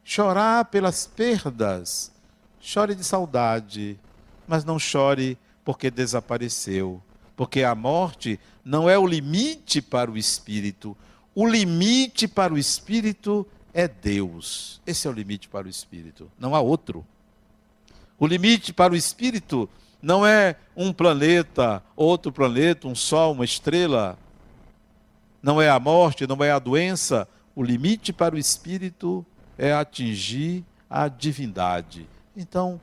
chorar 0.05 0.63
pelas 0.71 1.05
perdas? 1.05 2.13
Chore 2.61 2.95
de 2.95 3.03
saudade, 3.03 3.99
mas 4.47 4.63
não 4.63 4.79
chore 4.79 5.37
porque 5.65 5.91
desapareceu. 5.91 7.03
Porque 7.35 7.61
a 7.61 7.75
morte 7.75 8.39
não 8.63 8.89
é 8.89 8.97
o 8.97 9.05
limite 9.05 9.81
para 9.81 10.09
o 10.09 10.17
espírito. 10.17 10.95
O 11.35 11.45
limite 11.45 12.25
para 12.25 12.53
o 12.53 12.57
espírito 12.57 13.45
é 13.73 13.85
Deus. 13.85 14.79
Esse 14.87 15.07
é 15.07 15.09
o 15.09 15.13
limite 15.13 15.49
para 15.49 15.67
o 15.67 15.69
espírito, 15.69 16.31
não 16.39 16.55
há 16.55 16.61
outro. 16.61 17.05
O 18.19 18.25
limite 18.25 18.73
para 18.73 18.93
o 18.93 18.95
espírito 18.95 19.69
não 20.01 20.25
é 20.25 20.55
um 20.75 20.91
planeta, 20.91 21.83
outro 21.95 22.31
planeta, 22.31 22.87
um 22.87 22.95
sol, 22.95 23.33
uma 23.33 23.45
estrela. 23.45 24.17
Não 25.41 25.61
é 25.61 25.69
a 25.69 25.79
morte, 25.79 26.25
não 26.25 26.43
é 26.43 26.51
a 26.51 26.57
doença. 26.57 27.27
O 27.55 27.61
limite 27.61 28.11
para 28.11 28.33
o 28.33 28.37
espírito 28.37 29.25
é 29.55 29.71
atingir 29.71 30.65
a 30.89 31.07
divindade. 31.07 32.07
Então, 32.35 32.81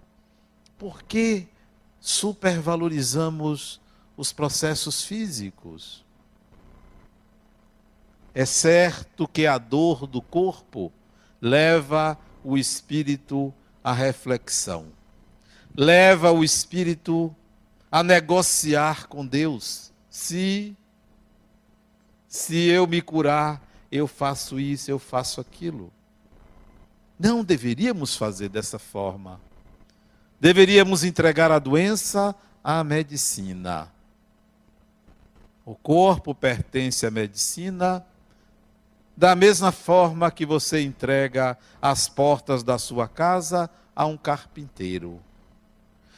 por 0.78 1.02
que 1.02 1.48
supervalorizamos 1.98 3.80
os 4.16 4.32
processos 4.32 5.02
físicos? 5.02 6.04
É 8.32 8.44
certo 8.44 9.26
que 9.26 9.46
a 9.46 9.58
dor 9.58 10.06
do 10.06 10.22
corpo 10.22 10.92
leva 11.40 12.16
o 12.44 12.56
espírito 12.56 13.52
à 13.82 13.92
reflexão 13.92 14.86
leva 15.74 16.30
o 16.30 16.44
espírito 16.44 17.34
a 17.90 18.02
negociar 18.02 19.08
com 19.08 19.26
Deus. 19.26 19.92
Se 20.08 20.76
se 22.28 22.66
eu 22.66 22.84
me 22.84 23.00
curar, 23.00 23.62
eu 23.92 24.08
faço 24.08 24.58
isso, 24.58 24.90
eu 24.90 24.98
faço 24.98 25.40
aquilo. 25.40 25.92
Não 27.16 27.44
deveríamos 27.44 28.16
fazer 28.16 28.48
dessa 28.48 28.76
forma. 28.76 29.40
Deveríamos 30.40 31.04
entregar 31.04 31.52
a 31.52 31.60
doença 31.60 32.34
à 32.62 32.82
medicina. 32.82 33.88
O 35.64 35.76
corpo 35.76 36.34
pertence 36.34 37.06
à 37.06 37.10
medicina, 37.10 38.04
da 39.16 39.36
mesma 39.36 39.70
forma 39.70 40.28
que 40.28 40.44
você 40.44 40.82
entrega 40.82 41.56
as 41.80 42.08
portas 42.08 42.64
da 42.64 42.78
sua 42.78 43.06
casa 43.06 43.70
a 43.94 44.06
um 44.06 44.16
carpinteiro. 44.16 45.22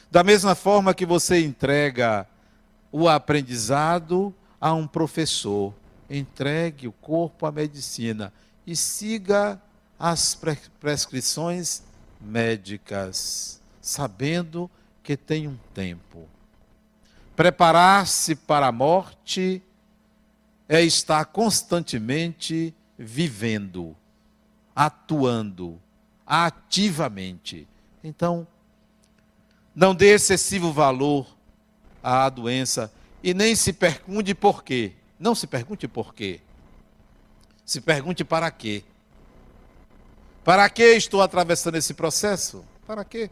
Da 0.09 0.23
mesma 0.23 0.55
forma 0.55 0.93
que 0.93 1.05
você 1.05 1.43
entrega 1.43 2.25
o 2.91 3.09
aprendizado 3.09 4.33
a 4.59 4.73
um 4.73 4.87
professor, 4.87 5.73
entregue 6.09 6.87
o 6.87 6.91
corpo 6.93 7.45
à 7.45 7.51
medicina 7.51 8.31
e 8.65 8.75
siga 8.75 9.61
as 9.99 10.39
prescrições 10.79 11.83
médicas, 12.21 13.61
sabendo 13.81 14.69
que 15.03 15.17
tem 15.17 15.47
um 15.47 15.57
tempo. 15.73 16.27
Preparar-se 17.35 18.35
para 18.35 18.67
a 18.67 18.71
morte 18.71 19.61
é 20.69 20.81
estar 20.81 21.25
constantemente 21.25 22.73
vivendo, 22.97 23.95
atuando 24.75 25.79
ativamente. 26.25 27.67
Então, 28.03 28.47
não 29.77 29.93
dê 29.93 30.15
excessivo 30.15 30.73
valor 30.73 31.27
à 32.01 32.27
doença 32.29 32.91
e 33.21 33.31
nem 33.31 33.55
se 33.55 33.71
pergunte 33.71 34.33
por 34.33 34.63
quê. 34.63 34.93
Não 35.19 35.35
se 35.35 35.45
pergunte 35.45 35.87
por 35.87 36.15
quê. 36.15 36.41
Se 37.63 37.79
pergunte 37.79 38.23
para 38.23 38.49
quê. 38.49 38.83
Para 40.43 40.67
que 40.67 40.81
estou 40.95 41.21
atravessando 41.21 41.75
esse 41.75 41.93
processo? 41.93 42.65
Para 42.87 43.05
quê? 43.05 43.29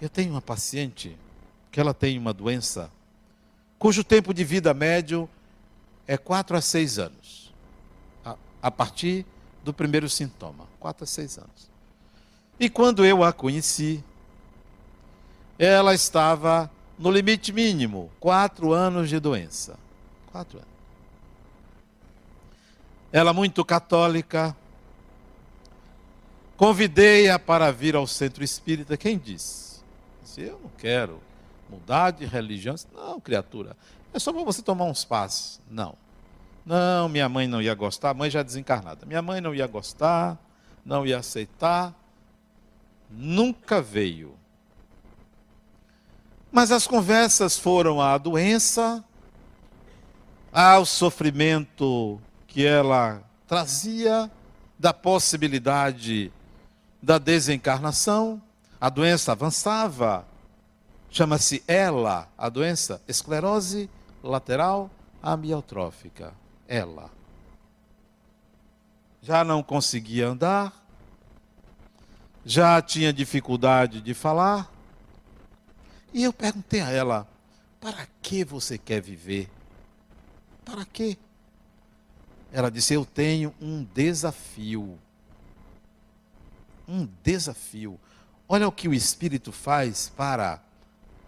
Eu 0.00 0.08
tenho 0.08 0.32
uma 0.32 0.42
paciente 0.42 1.16
que 1.70 1.78
ela 1.78 1.94
tem 1.94 2.18
uma 2.18 2.32
doença 2.32 2.90
cujo 3.78 4.02
tempo 4.02 4.34
de 4.34 4.42
vida 4.42 4.74
médio 4.74 5.30
é 6.04 6.18
4 6.18 6.56
a 6.56 6.60
6 6.60 6.98
anos. 6.98 7.54
A, 8.24 8.36
a 8.60 8.70
partir 8.72 9.24
do 9.62 9.72
primeiro 9.72 10.08
sintoma, 10.08 10.66
4 10.80 11.04
a 11.04 11.06
6 11.06 11.38
anos. 11.38 11.70
E 12.58 12.68
quando 12.68 13.06
eu 13.06 13.22
a 13.22 13.32
conheci, 13.32 14.02
ela 15.62 15.92
estava 15.92 16.70
no 16.98 17.10
limite 17.10 17.52
mínimo, 17.52 18.10
quatro 18.18 18.72
anos 18.72 19.10
de 19.10 19.20
doença. 19.20 19.78
Quatro 20.32 20.56
anos. 20.56 20.70
Ela 23.12 23.34
muito 23.34 23.62
católica. 23.62 24.56
Convidei-a 26.56 27.38
para 27.38 27.70
vir 27.70 27.94
ao 27.94 28.06
centro 28.06 28.42
espírita. 28.42 28.96
Quem 28.96 29.18
disse? 29.18 29.82
disse? 30.22 30.40
Eu 30.40 30.58
não 30.62 30.70
quero 30.78 31.20
mudar 31.68 32.12
de 32.12 32.24
religião. 32.24 32.74
Não, 32.94 33.20
criatura. 33.20 33.76
É 34.14 34.18
só 34.18 34.32
para 34.32 34.42
você 34.42 34.62
tomar 34.62 34.86
uns 34.86 35.04
passos. 35.04 35.60
Não. 35.70 35.94
Não, 36.64 37.06
minha 37.06 37.28
mãe 37.28 37.46
não 37.46 37.60
ia 37.60 37.74
gostar. 37.74 38.10
A 38.10 38.14
mãe 38.14 38.30
já 38.30 38.42
desencarnada. 38.42 39.04
Minha 39.04 39.20
mãe 39.20 39.42
não 39.42 39.54
ia 39.54 39.66
gostar. 39.66 40.38
não 40.86 41.06
ia 41.06 41.18
aceitar, 41.18 41.94
nunca 43.10 43.82
veio. 43.82 44.39
Mas 46.52 46.72
as 46.72 46.86
conversas 46.86 47.56
foram 47.58 48.00
à 48.00 48.18
doença, 48.18 49.04
ao 50.52 50.84
sofrimento 50.84 52.20
que 52.46 52.66
ela 52.66 53.22
trazia, 53.46 54.30
da 54.78 54.94
possibilidade 54.94 56.32
da 57.02 57.18
desencarnação, 57.18 58.40
a 58.80 58.88
doença 58.88 59.32
avançava, 59.32 60.26
chama-se 61.10 61.62
ela, 61.68 62.26
a 62.36 62.48
doença, 62.48 63.02
esclerose 63.06 63.90
lateral 64.22 64.90
amiotrófica, 65.22 66.32
ela. 66.66 67.10
Já 69.20 69.44
não 69.44 69.62
conseguia 69.62 70.28
andar, 70.28 70.72
já 72.42 72.80
tinha 72.80 73.12
dificuldade 73.12 74.00
de 74.00 74.14
falar, 74.14 74.72
e 76.12 76.22
eu 76.22 76.32
perguntei 76.32 76.80
a 76.80 76.90
ela: 76.90 77.28
para 77.80 78.06
que 78.20 78.44
você 78.44 78.76
quer 78.76 79.00
viver? 79.00 79.48
Para 80.64 80.84
quê? 80.84 81.16
Ela 82.52 82.70
disse: 82.70 82.94
Eu 82.94 83.04
tenho 83.04 83.54
um 83.60 83.84
desafio. 83.94 84.98
Um 86.86 87.08
desafio. 87.22 87.98
Olha 88.48 88.68
o 88.68 88.72
que 88.72 88.88
o 88.88 88.94
Espírito 88.94 89.52
faz 89.52 90.12
para 90.16 90.62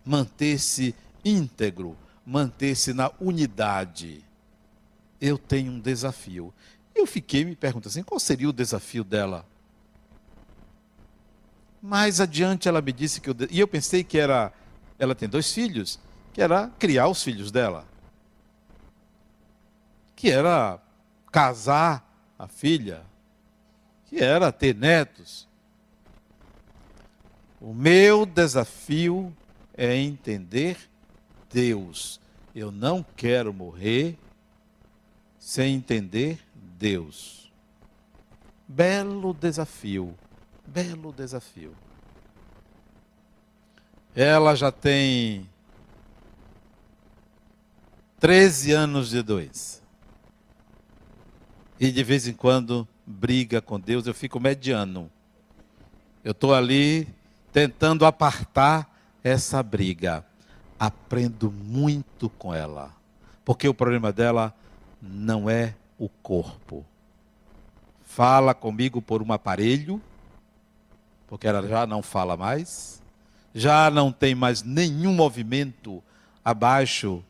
manter-se 0.05 0.95
íntegro, 1.25 1.97
manter-se 2.27 2.93
na 2.93 3.11
unidade. 3.21 4.25
Eu 5.21 5.39
tenho 5.39 5.73
um 5.73 5.81
desafio. 5.81 6.53
Eu 6.95 7.07
fiquei 7.07 7.45
me 7.45 7.57
perguntando 7.57 7.91
assim: 7.91 8.03
qual 8.03 8.21
seria 8.21 8.49
o 8.49 8.53
desafio 8.53 9.05
dela? 9.05 9.47
Mais 11.81 12.21
adiante 12.21 12.69
ela 12.69 12.83
me 12.83 12.93
disse 12.93 13.21
que 13.21 13.31
eu, 13.31 13.37
e 13.51 13.59
eu 13.59 13.67
pensei 13.67 14.05
que 14.05 14.19
era 14.19 14.53
ela 15.03 15.17
tem 15.17 15.29
dois 15.29 15.53
filhos, 15.53 15.99
que 16.33 16.41
era 16.41 16.69
criar 16.79 17.09
os 17.09 17.25
filhos 17.25 17.51
dela. 17.51 17.85
Que 20.15 20.31
era 20.31 20.81
casar 21.33 22.09
a 22.39 22.47
filha, 22.47 23.03
que 24.07 24.23
era 24.23 24.53
ter 24.53 24.77
netos. 24.77 25.49
O 27.61 27.75
meu 27.75 28.25
desafio 28.25 29.37
é 29.75 29.97
entender 29.97 30.79
Deus. 31.51 32.21
Eu 32.55 32.71
não 32.71 33.05
quero 33.17 33.53
morrer 33.53 34.17
sem 35.37 35.75
entender 35.75 36.39
Deus. 36.55 37.51
Belo 38.69 39.35
desafio, 39.35 40.17
belo 40.65 41.13
desafio. 41.13 41.75
Ela 44.15 44.55
já 44.55 44.71
tem 44.71 45.49
13 48.21 48.73
anos 48.73 49.09
de 49.09 49.23
doença. 49.23 49.81
E 51.81 51.91
de 51.91 52.05
vez 52.05 52.29
em 52.29 52.35
quando 52.35 52.87
briga 53.07 53.63
com 53.63 53.81
Deus, 53.81 54.07
eu 54.07 54.13
fico 54.13 54.39
mediano. 54.39 55.11
Eu 56.23 56.33
estou 56.33 56.55
ali 56.55 57.09
tentando 57.53 58.05
apartar 58.05 58.95
essa 59.25 59.63
briga. 59.63 60.25
Aprendo 60.79 61.51
muito 61.51 62.29
com 62.29 62.55
ela. 62.55 62.95
Porque 63.47 63.67
o 63.67 63.75
problema 63.75 64.13
dela 64.13 64.55
não 65.01 65.49
é 65.49 65.75
o 65.99 66.09
corpo. 66.09 66.85
Fala 68.05 68.53
comigo 68.53 69.01
por 69.01 69.23
um 69.23 69.33
aparelho, 69.33 70.03
porque 71.27 71.49
ela 71.49 71.67
já 71.67 71.87
não 71.87 72.03
fala 72.03 72.37
mais 72.37 73.02
já 73.55 73.91
não 73.91 74.11
tem 74.11 74.35
mais 74.35 74.63
nenhum 74.63 75.13
movimento 75.13 76.03
abaixo 76.45 77.23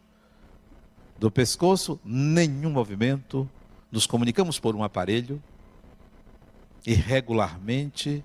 do 1.18 1.30
pescoço, 1.30 2.00
nenhum 2.04 2.70
movimento. 2.70 3.48
Nos 3.90 4.06
comunicamos 4.06 4.58
por 4.58 4.74
um 4.74 4.82
aparelho 4.82 5.42
e 6.86 6.94
regularmente 6.94 8.24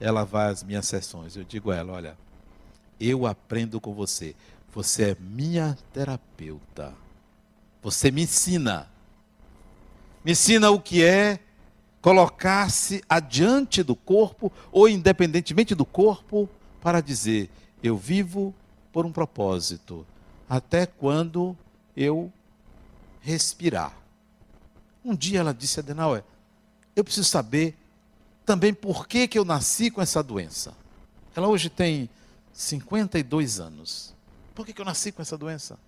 ela 0.00 0.24
vai 0.24 0.50
às 0.50 0.62
minhas 0.62 0.86
sessões. 0.86 1.36
Eu 1.36 1.44
digo 1.44 1.70
a 1.70 1.76
ela: 1.76 1.92
olha, 1.92 2.18
eu 3.00 3.26
aprendo 3.26 3.80
com 3.80 3.94
você. 3.94 4.34
Você 4.72 5.10
é 5.10 5.16
minha 5.20 5.78
terapeuta. 5.92 6.92
Você 7.82 8.10
me 8.10 8.22
ensina. 8.22 8.88
Me 10.24 10.32
ensina 10.32 10.70
o 10.70 10.80
que 10.80 11.04
é 11.04 11.38
colocar-se 12.00 13.02
adiante 13.08 13.82
do 13.82 13.94
corpo 13.94 14.52
ou 14.72 14.88
independentemente 14.88 15.74
do 15.74 15.84
corpo 15.84 16.48
para 16.84 17.00
dizer: 17.00 17.50
eu 17.82 17.96
vivo 17.96 18.54
por 18.92 19.06
um 19.06 19.10
propósito, 19.10 20.06
até 20.46 20.84
quando 20.84 21.56
eu 21.96 22.30
respirar. 23.22 23.96
Um 25.02 25.16
dia 25.16 25.40
ela 25.40 25.54
disse 25.54 25.80
a 25.80 25.82
Adenauer: 25.82 26.22
eu 26.94 27.02
preciso 27.02 27.26
saber 27.26 27.74
também 28.44 28.74
por 28.74 29.08
que, 29.08 29.26
que 29.26 29.38
eu 29.38 29.44
nasci 29.46 29.90
com 29.90 30.02
essa 30.02 30.22
doença. 30.22 30.74
Ela 31.34 31.48
hoje 31.48 31.70
tem 31.70 32.08
52 32.52 33.58
anos. 33.58 34.14
Por 34.54 34.66
que, 34.66 34.74
que 34.74 34.80
eu 34.80 34.84
nasci 34.84 35.10
com 35.10 35.22
essa 35.22 35.38
doença? 35.38 35.78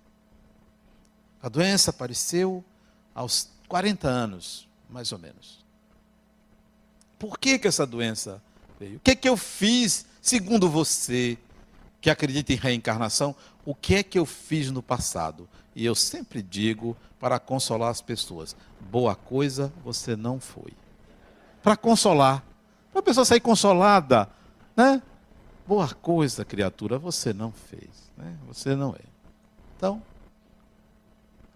A 1.41 1.47
doença 1.47 1.91
apareceu 1.91 2.65
aos 3.13 3.49
40 3.67 4.07
anos, 4.07 4.67
mais 4.89 5.11
ou 5.11 5.19
menos. 5.19 5.63
Por 7.19 7.37
que, 7.37 7.59
que 7.59 7.67
essa 7.67 7.85
doença 7.85 8.41
veio? 8.79 8.97
O 8.97 8.99
que, 8.99 9.15
que 9.15 9.29
eu 9.29 9.37
fiz 9.37 10.05
Segundo 10.27 10.69
você, 10.69 11.37
que 12.01 12.09
acredita 12.09 12.51
em 12.51 12.57
reencarnação, 12.57 13.33
o 13.63 13.73
que 13.73 13.95
é 13.95 14.03
que 14.03 14.19
eu 14.19 14.25
fiz 14.25 14.69
no 14.69 14.83
passado? 14.83 15.47
E 15.73 15.85
eu 15.85 15.95
sempre 15.95 16.41
digo 16.41 16.97
para 17.17 17.39
consolar 17.39 17.89
as 17.91 18.01
pessoas: 18.01 18.53
boa 18.91 19.15
coisa 19.15 19.71
você 19.85 20.17
não 20.17 20.37
foi. 20.37 20.73
Para 21.63 21.77
consolar. 21.77 22.43
Para 22.91 22.99
a 22.99 23.03
pessoa 23.03 23.23
sair 23.23 23.39
consolada, 23.39 24.29
né? 24.75 25.01
Boa 25.65 25.93
coisa, 25.93 26.43
criatura, 26.43 26.99
você 26.99 27.31
não 27.31 27.53
fez. 27.53 28.11
Né? 28.17 28.35
Você 28.49 28.75
não 28.75 28.93
é. 28.95 29.05
Então, 29.77 30.03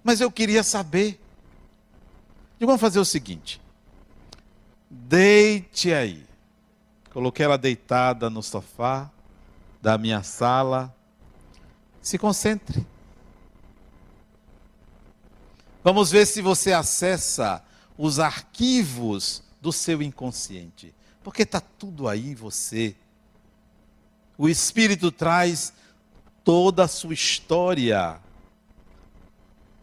mas 0.02 0.22
eu 0.22 0.32
queria 0.32 0.64
saber. 0.64 1.20
E 2.58 2.66
vamos 2.66 2.80
fazer 2.80 3.00
o 3.00 3.06
seguinte: 3.06 3.60
deite 4.90 5.92
aí. 5.92 6.31
Coloquei 7.12 7.46
ela 7.46 7.58
deitada 7.58 8.30
no 8.30 8.42
sofá 8.42 9.12
da 9.82 9.98
minha 9.98 10.24
sala. 10.24 10.96
Se 12.02 12.18
concentre. 12.18 12.86
Vamos 15.84 16.10
ver 16.10 16.26
se 16.26 16.42
você 16.42 16.72
acessa 16.72 17.64
os 17.98 18.20
arquivos 18.20 19.44
do 19.60 19.74
seu 19.74 20.02
inconsciente. 20.02 20.96
Porque 21.22 21.44
está 21.44 21.60
tudo 21.60 22.08
aí 22.08 22.30
em 22.30 22.36
você. 22.36 22.96
O 24.38 24.48
Espírito 24.48 25.12
traz 25.12 25.74
toda 26.46 26.86
a 26.86 26.88
sua 26.88 27.14
história. 27.14 28.20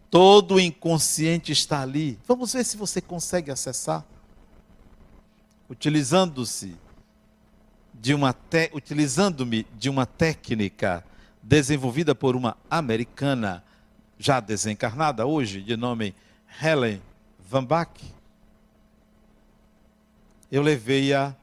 Todo 0.09 0.55
o 0.55 0.59
inconsciente 0.59 1.51
está 1.51 1.81
ali. 1.81 2.17
Vamos 2.27 2.53
ver 2.53 2.65
se 2.65 2.75
você 2.75 2.99
consegue 2.99 3.51
acessar. 3.51 4.03
Utilizando-se 5.69 6.75
de 8.01 8.13
uma 8.13 8.31
te... 8.31 8.71
utilizando-me 8.73 9.67
de 9.77 9.89
uma 9.89 10.05
técnica 10.05 11.03
desenvolvida 11.43 12.15
por 12.15 12.35
uma 12.35 12.55
americana 12.69 13.63
já 14.17 14.39
desencarnada 14.39 15.25
hoje, 15.25 15.61
de 15.61 15.75
nome 15.75 16.15
Helen 16.61 17.01
Van 17.39 17.63
Bach, 17.63 17.89
eu 20.51 20.61
levei-a 20.61 21.35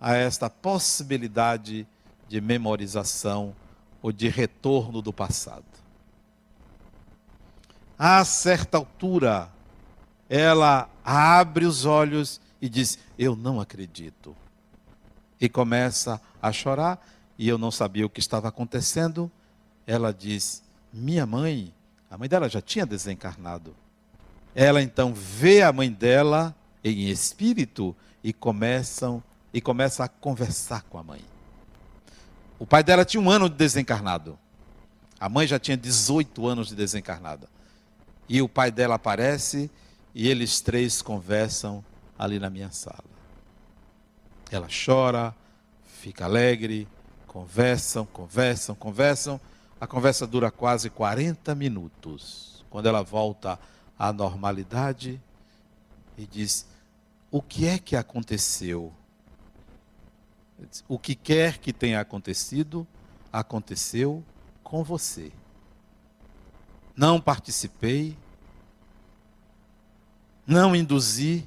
a 0.00 0.14
esta 0.14 0.48
possibilidade 0.48 1.86
de 2.28 2.40
memorização 2.40 3.54
ou 4.00 4.12
de 4.12 4.28
retorno 4.28 5.02
do 5.02 5.12
passado. 5.12 5.64
A 7.98 8.24
certa 8.24 8.78
altura, 8.78 9.50
ela 10.28 10.88
abre 11.04 11.64
os 11.64 11.84
olhos 11.84 12.40
e 12.60 12.68
diz: 12.68 12.98
Eu 13.18 13.34
não 13.34 13.60
acredito 13.60 14.36
e 15.40 15.48
começa 15.48 16.20
a 16.40 16.52
chorar, 16.52 17.04
e 17.38 17.48
eu 17.48 17.58
não 17.58 17.70
sabia 17.70 18.06
o 18.06 18.10
que 18.10 18.20
estava 18.20 18.48
acontecendo. 18.48 19.30
Ela 19.86 20.12
diz: 20.12 20.62
Minha 20.92 21.26
mãe, 21.26 21.74
a 22.10 22.16
mãe 22.16 22.28
dela 22.28 22.48
já 22.48 22.60
tinha 22.60 22.86
desencarnado. 22.86 23.74
Ela 24.54 24.82
então 24.82 25.12
vê 25.12 25.62
a 25.62 25.72
mãe 25.72 25.90
dela 25.90 26.54
em 26.82 27.08
espírito 27.08 27.94
e 28.24 28.32
começam 28.32 29.22
e 29.52 29.60
começa 29.60 30.04
a 30.04 30.08
conversar 30.08 30.82
com 30.82 30.98
a 30.98 31.02
mãe. 31.02 31.20
O 32.58 32.66
pai 32.66 32.82
dela 32.82 33.04
tinha 33.04 33.20
um 33.20 33.30
ano 33.30 33.48
de 33.48 33.56
desencarnado. 33.56 34.38
A 35.20 35.28
mãe 35.28 35.46
já 35.46 35.58
tinha 35.58 35.76
18 35.76 36.46
anos 36.46 36.68
de 36.68 36.74
desencarnada. 36.74 37.48
E 38.28 38.40
o 38.40 38.48
pai 38.48 38.70
dela 38.70 38.94
aparece 38.94 39.70
e 40.14 40.28
eles 40.28 40.60
três 40.60 41.02
conversam 41.02 41.84
ali 42.18 42.38
na 42.38 42.48
minha 42.48 42.70
sala. 42.70 43.15
Ela 44.50 44.68
chora, 44.68 45.34
fica 45.84 46.24
alegre, 46.24 46.86
conversam, 47.26 48.06
conversam, 48.06 48.74
conversam. 48.74 49.40
A 49.80 49.86
conversa 49.86 50.26
dura 50.26 50.50
quase 50.50 50.88
40 50.88 51.54
minutos. 51.54 52.64
Quando 52.70 52.86
ela 52.86 53.02
volta 53.02 53.58
à 53.98 54.12
normalidade 54.12 55.20
e 56.16 56.26
diz: 56.26 56.66
O 57.30 57.42
que 57.42 57.66
é 57.66 57.78
que 57.78 57.96
aconteceu? 57.96 58.92
O 60.88 60.98
que 60.98 61.14
quer 61.14 61.58
que 61.58 61.72
tenha 61.72 62.00
acontecido, 62.00 62.86
aconteceu 63.32 64.24
com 64.62 64.82
você. 64.82 65.30
Não 66.96 67.20
participei, 67.20 68.16
não 70.46 70.74
induzi. 70.74 71.46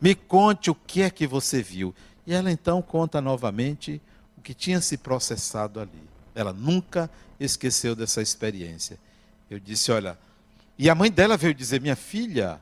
Me 0.00 0.14
conte 0.14 0.70
o 0.70 0.74
que 0.74 1.02
é 1.02 1.10
que 1.10 1.26
você 1.26 1.62
viu. 1.62 1.94
E 2.28 2.34
ela 2.34 2.52
então 2.52 2.82
conta 2.82 3.22
novamente 3.22 4.02
o 4.36 4.42
que 4.42 4.52
tinha 4.52 4.82
se 4.82 4.98
processado 4.98 5.80
ali. 5.80 6.06
Ela 6.34 6.52
nunca 6.52 7.08
esqueceu 7.40 7.96
dessa 7.96 8.20
experiência. 8.20 8.98
Eu 9.48 9.58
disse: 9.58 9.90
Olha, 9.90 10.18
e 10.78 10.90
a 10.90 10.94
mãe 10.94 11.10
dela 11.10 11.38
veio 11.38 11.54
dizer: 11.54 11.80
Minha 11.80 11.96
filha, 11.96 12.60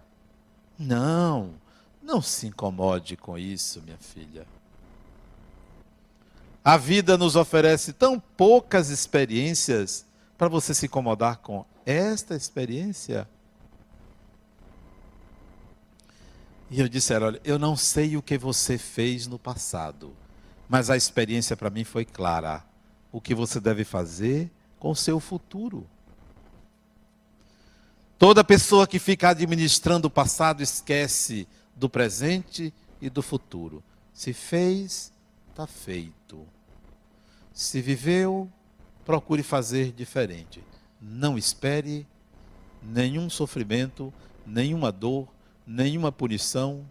não, 0.78 1.50
não 2.00 2.22
se 2.22 2.46
incomode 2.46 3.16
com 3.16 3.36
isso, 3.36 3.82
minha 3.82 3.98
filha. 3.98 4.46
A 6.64 6.76
vida 6.76 7.18
nos 7.18 7.34
oferece 7.34 7.92
tão 7.92 8.20
poucas 8.20 8.88
experiências 8.88 10.06
para 10.38 10.46
você 10.46 10.74
se 10.74 10.86
incomodar 10.86 11.38
com 11.38 11.64
esta 11.84 12.36
experiência. 12.36 13.28
E 16.70 16.80
eu 16.80 16.88
disse: 16.88 17.14
Olha, 17.14 17.40
eu 17.44 17.58
não 17.58 17.76
sei 17.76 18.16
o 18.16 18.22
que 18.22 18.36
você 18.36 18.76
fez 18.76 19.26
no 19.26 19.38
passado, 19.38 20.14
mas 20.68 20.90
a 20.90 20.96
experiência 20.96 21.56
para 21.56 21.70
mim 21.70 21.84
foi 21.84 22.04
clara. 22.04 22.64
O 23.12 23.20
que 23.20 23.34
você 23.34 23.60
deve 23.60 23.84
fazer 23.84 24.50
com 24.78 24.90
o 24.90 24.96
seu 24.96 25.18
futuro. 25.18 25.86
Toda 28.18 28.44
pessoa 28.44 28.86
que 28.86 28.98
fica 28.98 29.30
administrando 29.30 30.08
o 30.08 30.10
passado 30.10 30.62
esquece 30.62 31.46
do 31.74 31.88
presente 31.88 32.72
e 33.00 33.08
do 33.10 33.22
futuro. 33.22 33.82
Se 34.12 34.32
fez, 34.32 35.12
está 35.50 35.66
feito. 35.66 36.46
Se 37.52 37.80
viveu, 37.80 38.50
procure 39.04 39.42
fazer 39.42 39.92
diferente. 39.92 40.62
Não 41.00 41.36
espere 41.36 42.06
nenhum 42.82 43.28
sofrimento, 43.28 44.12
nenhuma 44.46 44.90
dor, 44.90 45.28
nenhuma 45.66 46.12
punição, 46.12 46.86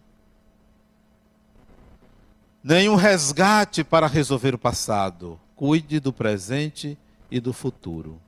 nenhum 2.62 2.94
resgate 2.94 3.82
para 3.82 4.06
resolver 4.06 4.54
o 4.54 4.58
passado. 4.58 5.40
Cuide 5.54 5.98
do 5.98 6.12
presente 6.12 6.98
e 7.30 7.40
do 7.40 7.52
futuro. 7.52 8.20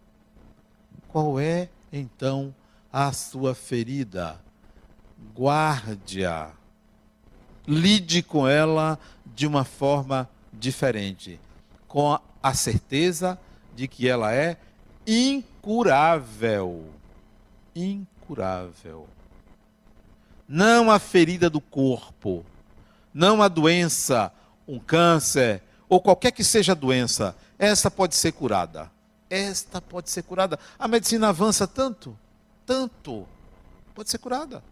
Qual 1.08 1.38
é, 1.38 1.68
então, 1.92 2.54
a 2.90 3.12
sua 3.12 3.54
ferida? 3.54 4.40
Guarde-a. 5.34 6.52
Lide 7.66 8.22
com 8.22 8.48
ela 8.48 8.98
de 9.26 9.46
uma 9.46 9.64
forma 9.64 10.28
diferente, 10.50 11.38
com 11.86 12.18
a 12.42 12.54
certeza 12.54 13.38
de 13.76 13.86
que 13.86 14.08
ela 14.08 14.32
é 14.32 14.56
incurável. 15.06 16.86
Incurável 17.76 19.06
não 20.48 20.90
a 20.90 20.98
ferida 20.98 21.50
do 21.50 21.60
corpo, 21.60 22.44
não 23.12 23.42
a 23.42 23.48
doença, 23.48 24.32
um 24.66 24.78
câncer, 24.78 25.62
ou 25.88 26.00
qualquer 26.00 26.30
que 26.32 26.42
seja 26.42 26.72
a 26.72 26.74
doença, 26.74 27.36
essa 27.58 27.90
pode 27.90 28.14
ser 28.14 28.32
curada. 28.32 28.90
Esta 29.28 29.80
pode 29.80 30.10
ser 30.10 30.22
curada. 30.22 30.58
A 30.78 30.88
medicina 30.88 31.28
avança 31.28 31.66
tanto, 31.66 32.18
tanto, 32.64 33.28
pode 33.94 34.10
ser 34.10 34.18
curada. 34.18 34.62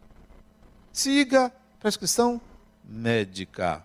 Siga 0.92 1.52
prescrição 1.78 2.40
médica. 2.82 3.84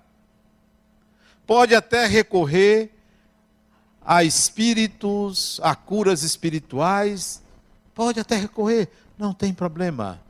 Pode 1.45 1.75
até 1.75 2.05
recorrer 2.05 2.91
a 4.05 4.23
espíritos, 4.23 5.59
a 5.61 5.75
curas 5.75 6.23
espirituais, 6.23 7.41
pode 7.93 8.19
até 8.19 8.37
recorrer, 8.37 8.89
não 9.17 9.33
tem 9.33 9.53
problema. 9.53 10.21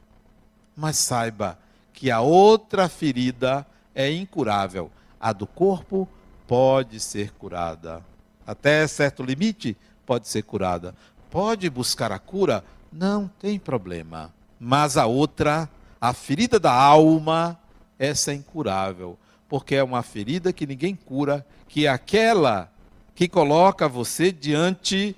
Mas 0.76 0.98
saiba 0.98 1.58
que 1.94 2.10
a 2.10 2.22
outra 2.22 2.90
ferida 2.90 3.66
é 3.94 4.12
incurável. 4.12 4.92
A 5.20 5.34
do 5.34 5.46
corpo 5.46 6.08
pode 6.48 7.00
ser 7.00 7.32
curada. 7.32 8.04
Até 8.46 8.86
certo 8.88 9.24
limite 9.24 9.78
pode 10.06 10.28
ser 10.28 10.42
curada. 10.44 10.96
Pode 11.30 11.70
buscar 11.70 12.12
a 12.12 12.20
cura? 12.20 12.64
Não 12.92 13.30
tem 13.40 13.58
problema. 13.60 14.34
Mas 14.60 14.98
a 14.98 15.06
outra, 15.06 15.70
a 16.00 16.14
ferida 16.14 16.60
da 16.60 16.74
alma, 16.74 17.58
essa 17.98 18.32
é 18.32 18.36
incurável. 18.36 19.18
Porque 19.48 19.76
é 19.76 19.84
uma 19.84 20.02
ferida 20.04 20.52
que 20.52 20.66
ninguém 20.66 20.96
cura, 20.96 21.46
que 21.68 21.86
é 21.86 21.90
aquela 21.90 22.72
que 23.16 23.28
coloca 23.28 23.88
você 23.88 24.32
diante 24.32 25.16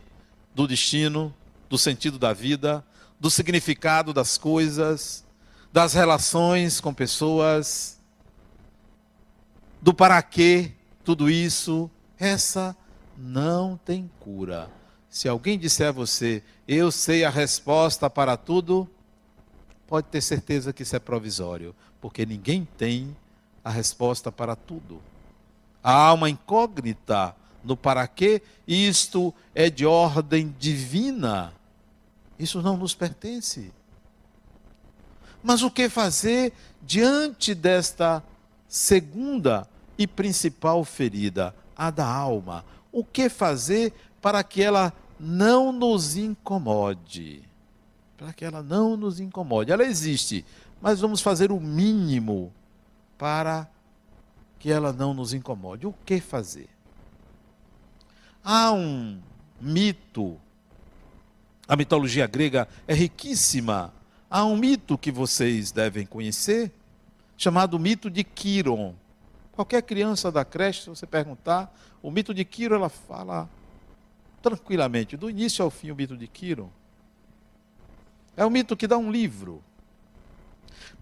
do 0.53 0.67
destino, 0.67 1.33
do 1.69 1.77
sentido 1.77 2.19
da 2.19 2.33
vida, 2.33 2.83
do 3.19 3.29
significado 3.29 4.13
das 4.13 4.37
coisas, 4.37 5.22
das 5.73 5.93
relações 5.95 6.79
com 6.79 6.93
pessoas, 6.93 7.99
do 9.81 9.91
para 9.91 10.21
quê 10.21 10.71
tudo 11.03 11.31
isso, 11.31 11.89
essa 12.19 12.77
não 13.17 13.75
tem 13.83 14.09
cura. 14.19 14.69
Se 15.09 15.27
alguém 15.27 15.57
disser 15.57 15.89
a 15.89 15.91
você, 15.91 16.43
eu 16.67 16.91
sei 16.91 17.25
a 17.25 17.29
resposta 17.31 18.07
para 18.07 18.37
tudo, 18.37 18.87
pode 19.87 20.07
ter 20.07 20.21
certeza 20.21 20.71
que 20.71 20.83
isso 20.83 20.95
é 20.95 20.99
provisório, 20.99 21.75
porque 21.99 22.23
ninguém 22.23 22.67
tem 22.77 23.17
a 23.63 23.71
resposta 23.71 24.31
para 24.31 24.55
tudo. 24.55 25.01
Há 25.83 26.13
uma 26.13 26.29
incógnita 26.29 27.35
no 27.63 27.75
para 27.75 28.07
quê, 28.07 28.43
isto 28.67 29.33
é 29.55 29.71
de 29.71 29.87
ordem 29.87 30.55
divina. 30.59 31.51
Isso 32.37 32.61
não 32.61 32.77
nos 32.77 32.93
pertence. 32.93 33.73
Mas 35.43 35.61
o 35.61 35.69
que 35.69 35.89
fazer 35.89 36.53
diante 36.81 37.53
desta 37.53 38.23
segunda 38.67 39.67
e 39.97 40.07
principal 40.07 40.83
ferida, 40.85 41.53
a 41.75 41.91
da 41.91 42.07
alma? 42.07 42.63
O 42.91 43.03
que 43.03 43.27
fazer 43.27 43.93
para 44.21 44.41
que 44.43 44.63
ela 44.63 44.93
não 45.19 45.73
nos 45.73 46.15
incomode? 46.15 47.43
Para 48.17 48.31
que 48.31 48.45
ela 48.45 48.63
não 48.63 48.95
nos 48.95 49.19
incomode. 49.19 49.71
Ela 49.71 49.83
existe, 49.83 50.45
mas 50.81 51.01
vamos 51.01 51.19
fazer 51.19 51.51
o 51.51 51.59
mínimo 51.59 52.53
para 53.17 53.67
que 54.57 54.71
ela 54.71 54.93
não 54.93 55.13
nos 55.13 55.33
incomode. 55.33 55.85
O 55.85 55.93
que 56.05 56.21
fazer? 56.21 56.69
Há 58.41 58.71
um 58.71 59.19
mito, 59.59 60.39
a 61.67 61.75
mitologia 61.75 62.27
grega 62.27 62.67
é 62.87 62.93
riquíssima 62.93 63.93
Há 64.35 64.43
um 64.45 64.57
mito 64.57 64.97
que 64.97 65.11
vocês 65.11 65.71
devem 65.71 66.07
conhecer, 66.07 66.71
chamado 67.37 67.77
mito 67.77 68.09
de 68.09 68.23
Quiron. 68.23 68.95
Qualquer 69.51 69.83
criança 69.83 70.31
da 70.31 70.43
creche, 70.43 70.81
se 70.81 70.89
você 70.89 71.05
perguntar, 71.05 71.71
o 72.01 72.09
mito 72.09 72.33
de 72.33 72.43
Quiron, 72.43 72.77
ela 72.77 72.89
fala 72.89 73.47
tranquilamente, 74.41 75.15
do 75.15 75.29
início 75.29 75.63
ao 75.63 75.69
fim, 75.69 75.91
o 75.91 75.95
mito 75.95 76.17
de 76.17 76.27
Quiron. 76.27 76.71
É 78.35 78.43
um 78.43 78.49
mito 78.49 78.75
que 78.75 78.87
dá 78.87 78.97
um 78.97 79.11
livro. 79.11 79.63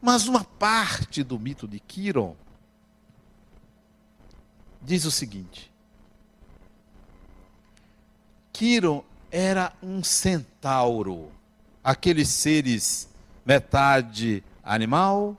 Mas 0.02 0.28
uma 0.28 0.44
parte 0.44 1.24
do 1.24 1.40
mito 1.40 1.70
de 1.70 1.80
Quiron 1.80 2.36
diz 4.82 5.06
o 5.06 5.12
seguinte: 5.12 5.72
Quiron 8.52 9.06
era 9.32 9.72
um 9.82 10.04
centauro, 10.04 11.32
aqueles 11.82 12.28
seres 12.28 13.10
metade 13.46 14.44
animal, 14.64 15.38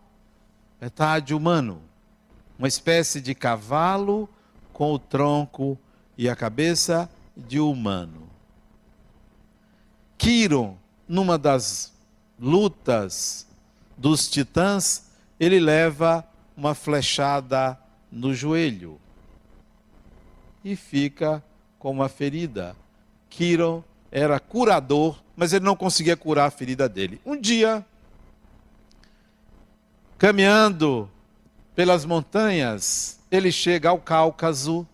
metade 0.80 1.34
humano. 1.34 1.82
Uma 2.58 2.68
espécie 2.68 3.20
de 3.20 3.34
cavalo 3.34 4.28
com 4.72 4.92
o 4.92 4.98
tronco 4.98 5.78
e 6.16 6.28
a 6.28 6.36
cabeça 6.36 7.10
de 7.36 7.58
humano. 7.58 8.28
Quiron, 10.18 10.76
numa 11.08 11.36
das 11.36 11.92
lutas 12.38 13.46
dos 13.96 14.28
titãs, 14.30 15.10
ele 15.38 15.58
leva 15.58 16.24
uma 16.56 16.74
flechada 16.74 17.78
no 18.10 18.34
joelho 18.34 19.00
e 20.64 20.76
fica 20.76 21.42
com 21.78 21.90
uma 21.90 22.08
ferida. 22.08 22.76
Quiron 23.28 23.82
era 24.10 24.38
curador, 24.38 25.20
mas 25.34 25.52
ele 25.52 25.64
não 25.64 25.74
conseguia 25.74 26.16
curar 26.16 26.46
a 26.46 26.50
ferida 26.50 26.88
dele. 26.88 27.20
Um 27.24 27.40
dia, 27.40 27.84
caminhando 30.22 31.10
pelas 31.74 32.04
montanhas 32.04 33.18
ele 33.28 33.50
chega 33.50 33.88
ao 33.88 33.98
Cáucaso 33.98 34.86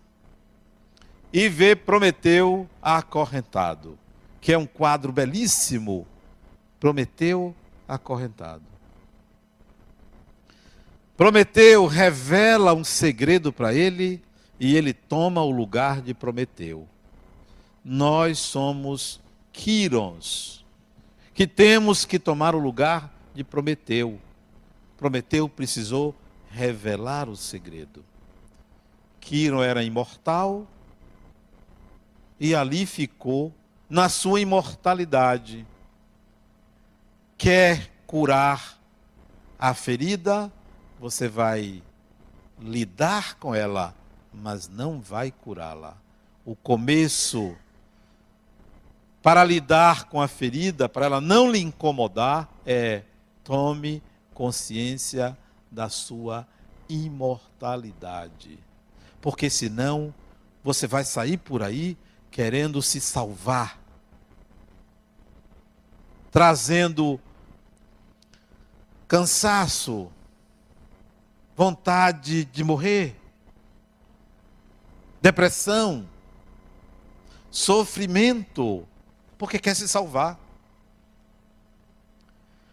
e 1.31 1.51
vê 1.51 1.77
Prometeu 1.77 2.67
acorrentado, 2.81 3.99
que 4.41 4.55
é 4.55 4.57
um 4.57 4.65
quadro 4.65 5.13
belíssimo. 5.13 6.07
Prometeu 6.81 7.55
acorrentado. 7.87 8.63
Prometeu 11.15 11.85
revela 11.85 12.73
um 12.73 12.83
segredo 12.83 13.53
para 13.53 13.75
ele 13.75 14.23
e 14.59 14.75
ele 14.75 14.95
toma 14.95 15.43
o 15.43 15.51
lugar 15.51 16.01
de 16.01 16.15
Prometeu. 16.15 16.89
Nós 17.85 18.39
somos 18.39 19.21
Quirons, 19.53 20.65
que 21.35 21.47
temos 21.47 22.07
que 22.07 22.19
tomar 22.19 22.55
o 22.55 22.59
lugar 22.59 23.13
de 23.35 23.45
Prometeu. 23.45 24.19
Prometeu 24.99 25.49
precisou 25.49 26.15
revelar 26.51 27.29
o 27.29 27.37
segredo. 27.37 28.05
Quiron 29.21 29.63
era 29.63 29.85
imortal 29.85 30.67
e 32.41 32.53
ali 32.53 32.85
ficou 32.85 33.55
na 33.89 34.09
sua 34.09 34.41
imortalidade. 34.41 35.65
Quer 37.37 37.93
curar 38.09 38.77
a 39.57 39.73
ferida, 39.73 40.53
você 40.99 41.29
vai 41.29 41.81
lidar 42.61 43.37
com 43.37 43.55
ela, 43.55 43.95
mas 44.35 44.69
não 44.69 45.01
vai 45.01 45.31
curá-la. 45.31 45.97
O 46.45 46.57
começo 46.57 47.57
para 49.23 49.45
lidar 49.45 50.05
com 50.05 50.21
a 50.21 50.27
ferida, 50.27 50.89
para 50.89 51.07
ela 51.07 51.21
não 51.21 51.51
lhe 51.51 51.61
incomodar, 51.61 52.49
é 52.67 53.03
tome 53.45 54.03
consciência 54.39 55.37
da 55.69 55.89
sua 55.89 56.47
imortalidade. 56.89 58.57
Porque 59.21 59.51
senão 59.51 60.15
você 60.63 60.87
vai 60.87 61.03
sair 61.05 61.37
por 61.37 61.61
aí 61.61 61.99
querendo 62.31 62.81
se 62.81 63.01
salvar, 63.01 63.83
trazendo 66.31 67.19
cansaço, 69.09 70.09
vontade 71.57 72.45
de 72.45 72.63
morrer, 72.63 73.21
depressão, 75.21 76.09
sofrimento, 77.51 78.87
porque 79.37 79.59
quer 79.59 79.75
se 79.75 79.89
salvar. 79.89 80.39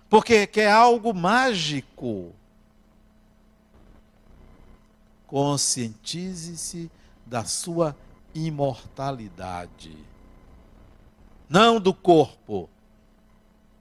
Porque 0.10 0.46
quer 0.48 0.72
algo 0.72 1.14
mágico. 1.14 2.34
Conscientize-se 5.28 6.92
da 7.26 7.44
sua 7.44 7.96
imortalidade. 8.34 9.98
Não 11.50 11.80
do 11.80 11.94
corpo. 11.94 12.70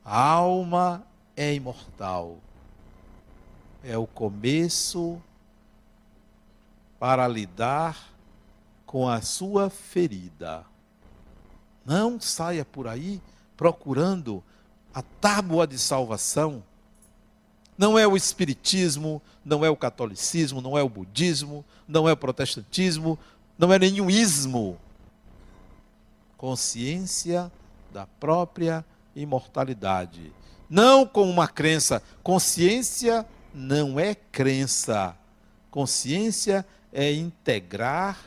A 0.05 0.19
alma 0.19 1.07
é 1.37 1.55
imortal. 1.55 2.39
É 3.83 3.97
o 3.99 4.07
começo 4.07 5.21
para 6.99 7.29
lidar 7.29 8.15
com 8.87 9.09
a 9.09 9.21
sua 9.21 9.69
ferida. 9.69 10.65
Não 11.85 12.19
saia 12.19 12.65
por 12.65 12.89
aí 12.89 13.21
procurando 13.57 14.43
a 14.95 15.03
tábua 15.03 15.67
de 15.67 15.79
salvação. 15.79 16.63
Não 17.77 17.99
é 17.99 18.07
o 18.07 18.17
espiritismo, 18.17 19.21
não 19.45 19.65
é 19.65 19.69
o 19.69 19.77
catolicismo, 19.77 20.61
não 20.61 20.79
é 20.79 20.83
o 20.83 20.89
budismo, 20.89 21.65
não 21.89 22.09
é 22.09 22.13
o 22.13 22.17
protestantismo, 22.17 23.19
não 23.59 23.73
é 23.73 23.79
nenhum 23.79 24.09
ismo. 24.09 24.79
Consciência 26.37 27.51
da 27.93 28.07
própria 28.07 28.85
imortalidade. 29.17 30.33
Não 30.71 31.05
com 31.05 31.29
uma 31.29 31.49
crença. 31.49 32.01
Consciência 32.23 33.27
não 33.53 33.99
é 33.99 34.15
crença. 34.15 35.17
Consciência 35.71 36.65
é 36.93 37.13
integrar 37.13 38.19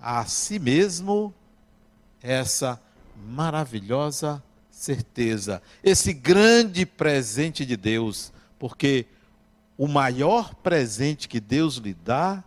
a 0.00 0.24
si 0.26 0.58
mesmo 0.58 1.32
essa 2.22 2.80
maravilhosa 3.16 4.42
certeza, 4.78 5.60
esse 5.82 6.12
grande 6.12 6.86
presente 6.86 7.66
de 7.66 7.76
Deus, 7.76 8.32
porque 8.58 9.06
o 9.76 9.88
maior 9.88 10.54
presente 10.54 11.28
que 11.28 11.40
Deus 11.40 11.76
lhe 11.76 11.92
dá 11.92 12.44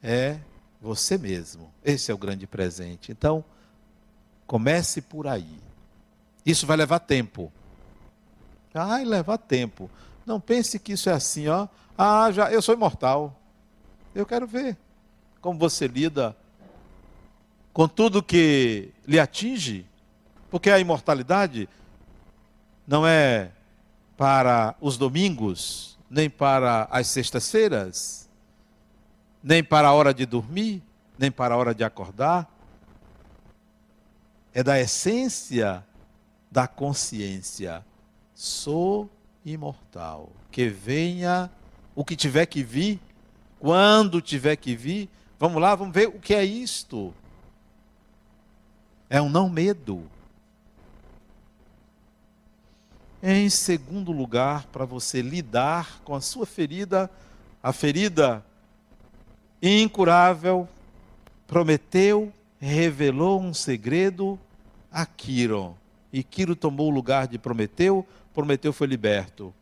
é 0.00 0.38
você 0.80 1.18
mesmo. 1.18 1.72
Esse 1.84 2.12
é 2.12 2.14
o 2.14 2.18
grande 2.18 2.46
presente. 2.46 3.10
Então, 3.10 3.44
comece 4.46 5.02
por 5.02 5.26
aí. 5.26 5.58
Isso 6.44 6.64
vai 6.64 6.76
levar 6.76 7.00
tempo. 7.00 7.52
Ai, 8.72 9.04
leva 9.04 9.36
tempo. 9.36 9.90
Não 10.24 10.40
pense 10.40 10.78
que 10.78 10.92
isso 10.92 11.10
é 11.10 11.12
assim, 11.12 11.48
ó. 11.48 11.66
Ah, 11.98 12.30
já, 12.30 12.52
eu 12.52 12.62
sou 12.62 12.74
imortal. 12.74 13.36
Eu 14.14 14.24
quero 14.24 14.46
ver 14.46 14.76
como 15.40 15.58
você 15.58 15.88
lida 15.88 16.36
com 17.72 17.88
tudo 17.88 18.22
que 18.22 18.90
lhe 19.06 19.18
atinge, 19.18 19.86
porque 20.56 20.70
a 20.70 20.78
imortalidade 20.78 21.68
não 22.86 23.06
é 23.06 23.50
para 24.16 24.74
os 24.80 24.96
domingos, 24.96 25.98
nem 26.08 26.30
para 26.30 26.88
as 26.90 27.08
sextas-feiras, 27.08 28.26
nem 29.42 29.62
para 29.62 29.88
a 29.88 29.92
hora 29.92 30.14
de 30.14 30.24
dormir, 30.24 30.82
nem 31.18 31.30
para 31.30 31.54
a 31.54 31.58
hora 31.58 31.74
de 31.74 31.84
acordar. 31.84 32.50
É 34.54 34.62
da 34.62 34.80
essência 34.80 35.84
da 36.50 36.66
consciência. 36.66 37.84
Sou 38.34 39.10
imortal. 39.44 40.32
Que 40.50 40.70
venha 40.70 41.50
o 41.94 42.02
que 42.02 42.16
tiver 42.16 42.46
que 42.46 42.62
vir, 42.62 42.98
quando 43.60 44.22
tiver 44.22 44.56
que 44.56 44.74
vir. 44.74 45.10
Vamos 45.38 45.60
lá, 45.60 45.74
vamos 45.74 45.92
ver 45.92 46.08
o 46.08 46.18
que 46.18 46.34
é 46.34 46.42
isto. 46.42 47.12
É 49.10 49.20
um 49.20 49.28
não 49.28 49.50
medo. 49.50 50.15
Em 53.28 53.50
segundo 53.50 54.12
lugar, 54.12 54.66
para 54.66 54.84
você 54.84 55.20
lidar 55.20 56.00
com 56.04 56.14
a 56.14 56.20
sua 56.20 56.46
ferida, 56.46 57.10
a 57.60 57.72
ferida 57.72 58.46
incurável, 59.60 60.68
prometeu, 61.44 62.32
revelou 62.60 63.40
um 63.40 63.52
segredo 63.52 64.38
a 64.92 65.04
Quiro. 65.04 65.76
E 66.12 66.22
Quiro 66.22 66.54
tomou 66.54 66.86
o 66.86 66.94
lugar 66.94 67.26
de 67.26 67.36
Prometeu, 67.36 68.06
Prometeu 68.32 68.72
foi 68.72 68.86
liberto. 68.86 69.52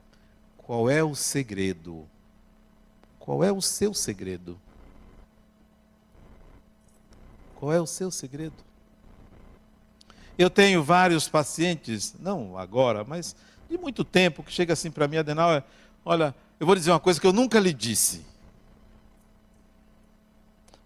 Qual 0.58 0.90
é 0.90 1.02
o 1.02 1.14
segredo? 1.14 2.06
Qual 3.18 3.42
é 3.42 3.50
o 3.50 3.62
seu 3.62 3.94
segredo? 3.94 4.60
Qual 7.54 7.72
é 7.72 7.80
o 7.80 7.86
seu 7.86 8.10
segredo? 8.10 8.62
Eu 10.36 10.50
tenho 10.50 10.82
vários 10.82 11.28
pacientes, 11.28 12.14
não 12.20 12.58
agora, 12.58 13.04
mas 13.04 13.34
de 13.68 13.78
muito 13.78 14.04
tempo, 14.04 14.42
que 14.42 14.52
chega 14.52 14.72
assim 14.72 14.90
para 14.90 15.08
mim, 15.08 15.16
Adenauer, 15.16 15.62
olha, 16.04 16.34
eu 16.58 16.66
vou 16.66 16.76
dizer 16.76 16.90
uma 16.90 17.00
coisa 17.00 17.20
que 17.20 17.26
eu 17.26 17.32
nunca 17.32 17.58
lhe 17.58 17.72
disse. 17.72 18.24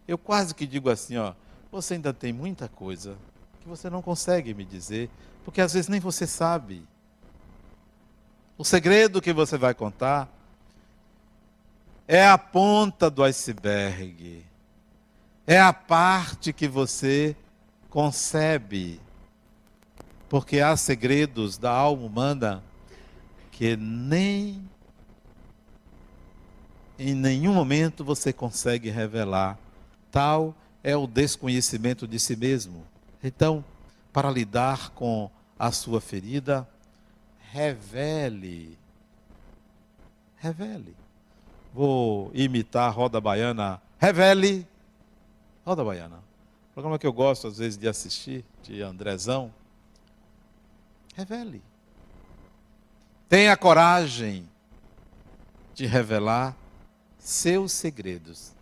Eu 0.06 0.16
quase 0.16 0.54
que 0.54 0.66
digo 0.66 0.88
assim, 0.88 1.16
ó, 1.16 1.34
você 1.70 1.94
ainda 1.94 2.12
tem 2.12 2.32
muita 2.32 2.68
coisa 2.68 3.16
que 3.60 3.68
você 3.68 3.90
não 3.90 4.00
consegue 4.00 4.54
me 4.54 4.64
dizer, 4.64 5.10
porque 5.44 5.60
às 5.60 5.74
vezes 5.74 5.88
nem 5.88 6.00
você 6.00 6.26
sabe. 6.26 6.86
O 8.56 8.64
segredo 8.64 9.20
que 9.20 9.32
você 9.32 9.56
vai 9.58 9.74
contar 9.74 10.28
é 12.06 12.26
a 12.26 12.38
ponta 12.38 13.10
do 13.10 13.22
iceberg. 13.22 14.44
É 15.46 15.60
a 15.60 15.72
parte 15.72 16.52
que 16.52 16.66
você 16.66 17.36
concebe. 17.90 19.00
Porque 20.28 20.60
há 20.60 20.76
segredos 20.76 21.56
da 21.56 21.70
alma 21.70 22.04
humana 22.04 22.64
que 23.58 23.76
nem 23.76 24.62
em 26.96 27.12
nenhum 27.12 27.52
momento 27.52 28.04
você 28.04 28.32
consegue 28.32 28.88
revelar 28.88 29.58
Tal 30.12 30.54
é 30.80 30.96
o 30.96 31.08
desconhecimento 31.08 32.06
de 32.06 32.20
si 32.20 32.36
mesmo. 32.36 32.86
Então, 33.20 33.64
para 34.12 34.30
lidar 34.30 34.90
com 34.90 35.28
a 35.58 35.72
sua 35.72 36.00
ferida, 36.00 36.68
revele. 37.50 38.78
Revele. 40.36 40.94
Vou 41.74 42.30
imitar 42.32 42.94
roda 42.94 43.20
baiana. 43.20 43.82
Revele. 43.98 44.64
Roda 45.66 45.84
baiana. 45.84 46.22
Programa 46.72 46.96
que 46.96 47.08
eu 47.08 47.12
gosto 47.12 47.48
às 47.48 47.58
vezes 47.58 47.76
de 47.76 47.88
assistir, 47.88 48.44
de 48.62 48.82
Andrezão. 48.82 49.52
Revele. 51.16 51.60
Tenha 53.28 53.56
coragem 53.56 54.48
de 55.74 55.86
revelar 55.86 56.56
seus 57.18 57.72
segredos 57.72 58.52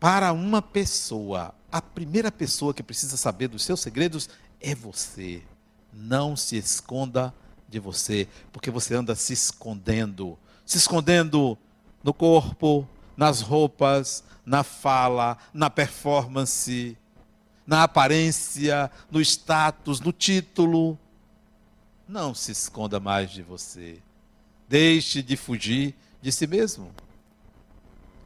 para 0.00 0.32
uma 0.32 0.60
pessoa, 0.60 1.54
a 1.70 1.80
primeira 1.80 2.30
pessoa 2.30 2.74
que 2.74 2.82
precisa 2.82 3.16
saber 3.16 3.48
dos 3.48 3.64
seus 3.64 3.80
segredos 3.80 4.28
é 4.60 4.74
você. 4.74 5.42
Não 5.92 6.36
se 6.36 6.56
esconda 6.56 7.32
de 7.68 7.78
você, 7.78 8.28
porque 8.52 8.70
você 8.70 8.94
anda 8.94 9.14
se 9.14 9.32
escondendo 9.32 10.38
se 10.64 10.78
escondendo 10.78 11.58
no 12.02 12.12
corpo, 12.12 12.88
nas 13.16 13.40
roupas, 13.40 14.24
na 14.44 14.62
fala, 14.62 15.36
na 15.52 15.70
performance, 15.70 16.96
na 17.66 17.84
aparência, 17.84 18.90
no 19.10 19.20
status, 19.20 20.00
no 20.00 20.12
título. 20.12 20.98
Não 22.06 22.34
se 22.34 22.52
esconda 22.52 23.00
mais 23.00 23.30
de 23.30 23.42
você. 23.42 23.98
Deixe 24.68 25.22
de 25.22 25.36
fugir 25.36 25.94
de 26.20 26.30
si 26.30 26.46
mesmo. 26.46 26.90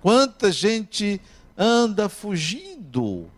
Quanta 0.01 0.53
gente 0.53 1.21
anda 1.57 2.09
fugindo, 2.09 3.29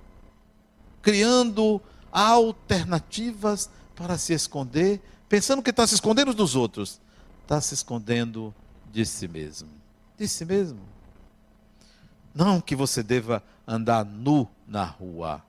criando 1.00 1.80
alternativas 2.12 3.70
para 3.94 4.18
se 4.18 4.32
esconder, 4.32 5.00
pensando 5.28 5.62
que 5.62 5.70
está 5.70 5.86
se 5.86 5.94
escondendo 5.94 6.34
dos 6.34 6.54
outros, 6.54 7.00
está 7.42 7.60
se 7.60 7.74
escondendo 7.74 8.54
de 8.92 9.04
si 9.06 9.26
mesmo. 9.26 9.70
De 10.18 10.28
si 10.28 10.44
mesmo. 10.44 10.80
Não 12.34 12.60
que 12.60 12.76
você 12.76 13.02
deva 13.02 13.42
andar 13.66 14.04
nu 14.04 14.48
na 14.66 14.84
rua, 14.84 15.42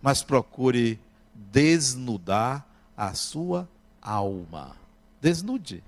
mas 0.00 0.22
procure 0.22 1.00
desnudar 1.34 2.66
a 2.96 3.14
sua 3.14 3.68
alma. 4.00 4.76
Desnude. 5.20 5.82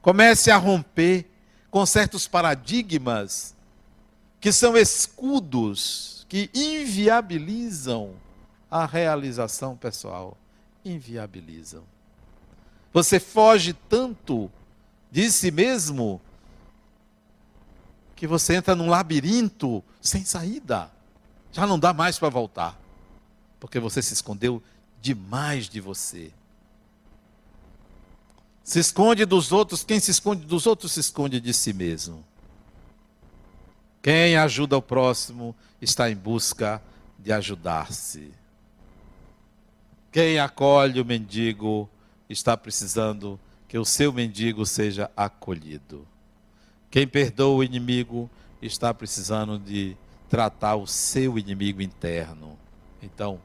Comece 0.00 0.50
a 0.50 0.56
romper 0.56 1.28
com 1.70 1.84
certos 1.84 2.28
paradigmas 2.28 3.54
que 4.40 4.52
são 4.52 4.76
escudos 4.76 6.24
que 6.28 6.50
inviabilizam 6.54 8.14
a 8.70 8.84
realização 8.86 9.76
pessoal. 9.76 10.36
Inviabilizam. 10.84 11.82
Você 12.92 13.18
foge 13.18 13.72
tanto 13.72 14.50
de 15.10 15.30
si 15.30 15.50
mesmo 15.50 16.20
que 18.14 18.26
você 18.26 18.54
entra 18.54 18.74
num 18.74 18.88
labirinto 18.88 19.84
sem 20.00 20.24
saída. 20.24 20.90
Já 21.52 21.66
não 21.66 21.78
dá 21.78 21.92
mais 21.92 22.18
para 22.18 22.28
voltar. 22.28 22.78
Porque 23.60 23.78
você 23.78 24.00
se 24.00 24.14
escondeu 24.14 24.62
demais 25.00 25.68
de 25.68 25.80
você. 25.80 26.32
Se 28.62 28.80
esconde 28.80 29.24
dos 29.24 29.52
outros, 29.52 29.84
quem 29.84 30.00
se 30.00 30.10
esconde 30.10 30.44
dos 30.44 30.66
outros 30.66 30.92
se 30.92 31.00
esconde 31.00 31.40
de 31.40 31.54
si 31.54 31.72
mesmo. 31.72 32.24
Quem 34.02 34.36
ajuda 34.36 34.76
o 34.76 34.82
próximo 34.82 35.54
está 35.80 36.10
em 36.10 36.16
busca 36.16 36.82
de 37.18 37.32
ajudar-se. 37.32 38.32
Quem 40.10 40.38
acolhe 40.38 41.00
o 41.00 41.04
mendigo 41.04 41.88
está 42.28 42.56
precisando 42.56 43.38
que 43.68 43.78
o 43.78 43.84
seu 43.84 44.12
mendigo 44.12 44.64
seja 44.64 45.10
acolhido. 45.16 46.06
Quem 46.90 47.06
perdoa 47.06 47.56
o 47.56 47.64
inimigo 47.64 48.30
está 48.62 48.94
precisando 48.94 49.58
de 49.58 49.96
tratar 50.28 50.76
o 50.76 50.86
seu 50.86 51.38
inimigo 51.38 51.82
interno. 51.82 52.58
Então, 53.02 53.40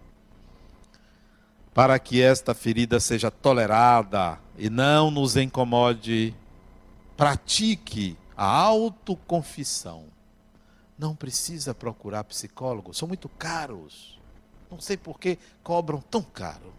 para 1.74 1.97
que 1.99 2.22
esta 2.22 2.53
ferida 2.53 2.99
seja 2.99 3.32
tolerada 3.32 4.38
e 4.57 4.69
não 4.69 5.09
nos 5.09 5.38
incomode, 5.38 6.36
pratique 7.15 8.17
a 8.36 8.45
autoconfissão. 8.45 10.05
Não 10.97 11.15
precisa 11.15 11.74
procurar 11.74 12.24
psicólogo, 12.26 12.93
são 12.93 13.07
muito 13.07 13.30
caros. 13.30 14.19
Não 14.69 14.80
sei 14.80 14.97
por 14.97 15.19
que 15.19 15.38
cobram 15.63 16.01
tão 16.01 16.22
caro. 16.22 16.74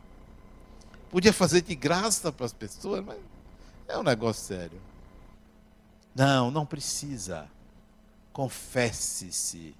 Podia 1.11 1.33
fazer 1.33 1.63
de 1.63 1.75
graça 1.75 2.33
para 2.33 2.47
as 2.47 2.53
pessoas, 2.53 3.05
mas 3.05 3.19
é 3.89 3.99
um 3.99 4.03
negócio 4.03 4.45
sério. 4.45 4.81
Não, 6.15 6.51
não 6.51 6.65
precisa. 6.65 7.47
Confesse-se. 8.33 9.75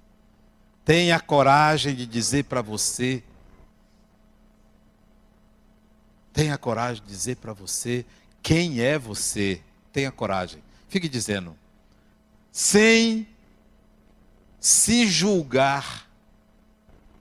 Tenha 0.85 1.19
coragem 1.19 1.95
de 1.95 2.05
dizer 2.05 2.43
para 2.43 2.61
você. 2.61 3.23
Tenha 6.33 6.57
coragem 6.57 7.03
de 7.03 7.09
dizer 7.09 7.37
para 7.37 7.53
você 7.53 8.05
quem 8.41 8.81
é 8.81 8.97
você. 8.97 9.61
Tenha 9.93 10.11
coragem. 10.11 10.61
Fique 10.89 11.07
dizendo. 11.07 11.55
Sem 12.51 13.27
se 14.59 15.07
julgar. 15.07 16.09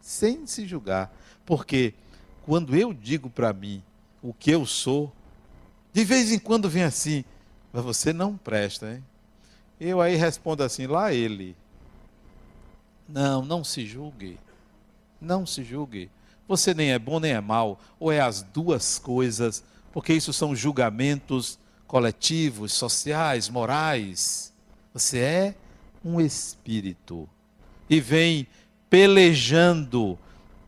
Sem 0.01 0.47
se 0.47 0.67
julgar. 0.67 1.15
Porque 1.45 1.95
quando 2.45 2.75
eu 2.75 2.93
digo 2.93 3.29
para 3.29 3.53
mim 3.53 3.83
o 4.23 4.33
que 4.33 4.51
eu 4.51 4.65
sou, 4.65 5.13
de 5.93 6.05
vez 6.05 6.33
em 6.33 6.39
quando 6.39 6.69
vem 6.69 6.83
assim, 6.83 7.25
mas 7.73 7.85
você 7.85 8.13
não 8.13 8.37
presta, 8.37 8.95
hein? 8.95 9.05
Eu 9.79 10.01
aí 10.01 10.17
respondo 10.17 10.63
assim, 10.63 10.87
lá 10.87 11.13
ele. 11.13 11.57
Não, 13.09 13.45
não 13.45 13.63
se 13.63 13.85
julgue. 13.85 14.39
Não 15.21 15.45
se 15.45 15.63
julgue. 15.63 16.11
Você 16.49 16.75
nem 16.75 16.93
é 16.93 16.99
bom 16.99 17.21
nem 17.21 17.33
é 17.33 17.41
mal, 17.41 17.81
ou 17.99 18.11
é 18.13 18.21
as 18.21 18.43
duas 18.43 18.99
coisas, 18.99 19.65
porque 19.93 20.13
isso 20.13 20.33
são 20.33 20.55
julgamentos 20.55 21.59
coletivos, 21.87 22.73
sociais, 22.73 23.49
morais. 23.49 24.53
Você 24.93 25.19
é 25.19 25.55
um 26.05 26.21
espírito 26.21 27.29
e 27.89 28.01
vem 28.01 28.47
pelejando, 28.89 30.19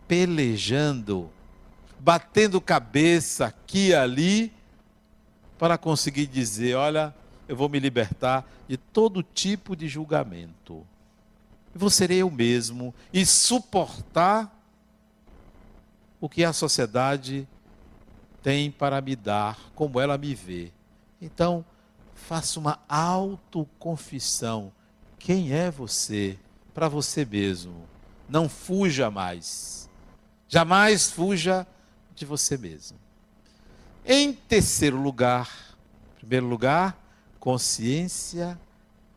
pelejando, 0.06 1.30
batendo 1.98 2.60
cabeça 2.60 3.46
aqui 3.46 3.88
e 3.88 3.94
ali 3.94 4.52
para 5.58 5.78
conseguir 5.78 6.26
dizer: 6.26 6.74
olha, 6.74 7.14
eu 7.48 7.56
vou 7.56 7.68
me 7.68 7.78
libertar 7.78 8.46
de 8.68 8.76
todo 8.76 9.22
tipo 9.22 9.74
de 9.74 9.88
julgamento. 9.88 10.86
Vou 11.74 11.90
ser 11.90 12.10
eu 12.10 12.30
mesmo 12.30 12.94
e 13.12 13.26
suportar 13.26 14.53
o 16.24 16.28
que 16.28 16.42
a 16.42 16.54
sociedade 16.54 17.46
tem 18.42 18.70
para 18.70 18.98
me 19.02 19.14
dar, 19.14 19.58
como 19.74 20.00
ela 20.00 20.16
me 20.16 20.34
vê. 20.34 20.72
Então, 21.20 21.62
faça 22.14 22.58
uma 22.58 22.80
autoconfissão. 22.88 24.72
Quem 25.18 25.52
é 25.52 25.70
você 25.70 26.38
para 26.72 26.88
você 26.88 27.26
mesmo? 27.26 27.86
Não 28.26 28.48
fuja 28.48 29.10
mais. 29.10 29.90
Jamais 30.48 31.10
fuja 31.10 31.66
de 32.14 32.24
você 32.24 32.56
mesmo. 32.56 32.96
Em 34.02 34.32
terceiro 34.32 34.96
lugar, 34.96 35.76
primeiro 36.16 36.46
lugar, 36.46 36.98
consciência 37.38 38.58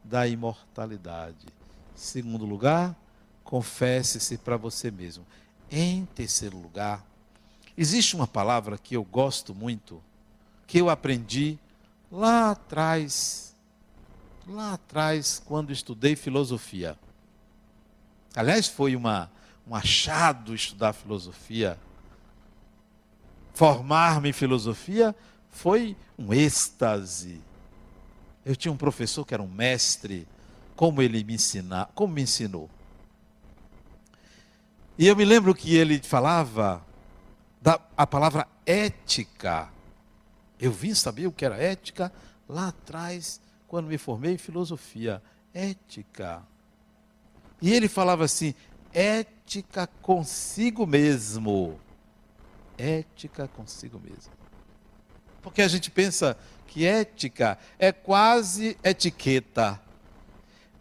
da 0.03 0.27
imortalidade. 0.27 1.47
Segundo 1.95 2.45
lugar, 2.45 2.93
confesse-se 3.45 4.37
para 4.37 4.57
você 4.57 4.91
mesmo. 4.91 5.25
Em 5.71 6.05
terceiro 6.15 6.57
lugar, 6.57 7.05
existe 7.77 8.15
uma 8.15 8.27
palavra 8.27 8.77
que 8.77 8.95
eu 8.95 9.03
gosto 9.03 9.53
muito, 9.53 10.01
que 10.65 10.79
eu 10.79 10.89
aprendi 10.89 11.57
lá 12.11 12.51
atrás, 12.51 13.55
lá 14.47 14.73
atrás, 14.73 15.41
quando 15.45 15.71
estudei 15.71 16.15
filosofia. 16.15 16.97
Aliás, 18.35 18.67
foi 18.67 18.95
uma, 18.95 19.29
um 19.67 19.75
achado 19.75 20.55
estudar 20.55 20.93
filosofia 20.93 21.77
formar-me 23.57 24.29
em 24.29 24.33
filosofia 24.33 25.15
foi 25.49 25.97
um 26.15 26.31
êxtase. 26.31 27.41
Eu 28.45 28.55
tinha 28.55 28.71
um 28.71 28.77
professor 28.77 29.25
que 29.25 29.33
era 29.33 29.41
um 29.41 29.47
mestre, 29.47 30.27
como 30.75 31.01
ele 31.01 31.23
me 31.23 31.33
ensinar, 31.33 31.89
como 31.95 32.13
me 32.13 32.21
ensinou. 32.21 32.69
E 34.97 35.07
eu 35.07 35.15
me 35.15 35.25
lembro 35.25 35.53
que 35.53 35.75
ele 35.75 35.99
falava 35.99 36.85
da 37.61 37.79
a 37.95 38.07
palavra 38.07 38.47
ética. 38.65 39.69
Eu 40.59 40.71
vim 40.71 40.93
saber 40.93 41.27
o 41.27 41.31
que 41.31 41.45
era 41.45 41.61
ética 41.61 42.11
lá 42.49 42.69
atrás, 42.69 43.39
quando 43.67 43.87
me 43.87 43.97
formei 43.97 44.33
em 44.33 44.37
filosofia. 44.37 45.21
Ética. 45.53 46.41
E 47.61 47.73
ele 47.73 47.87
falava 47.87 48.25
assim: 48.25 48.55
ética 48.93 49.87
consigo 50.01 50.85
mesmo 50.85 51.79
ética 52.77 53.47
consigo 53.47 53.99
mesmo. 53.99 54.31
Porque 55.41 55.61
a 55.61 55.67
gente 55.67 55.89
pensa 55.89 56.37
que 56.67 56.85
ética 56.85 57.57
é 57.79 57.91
quase 57.91 58.77
etiqueta. 58.83 59.81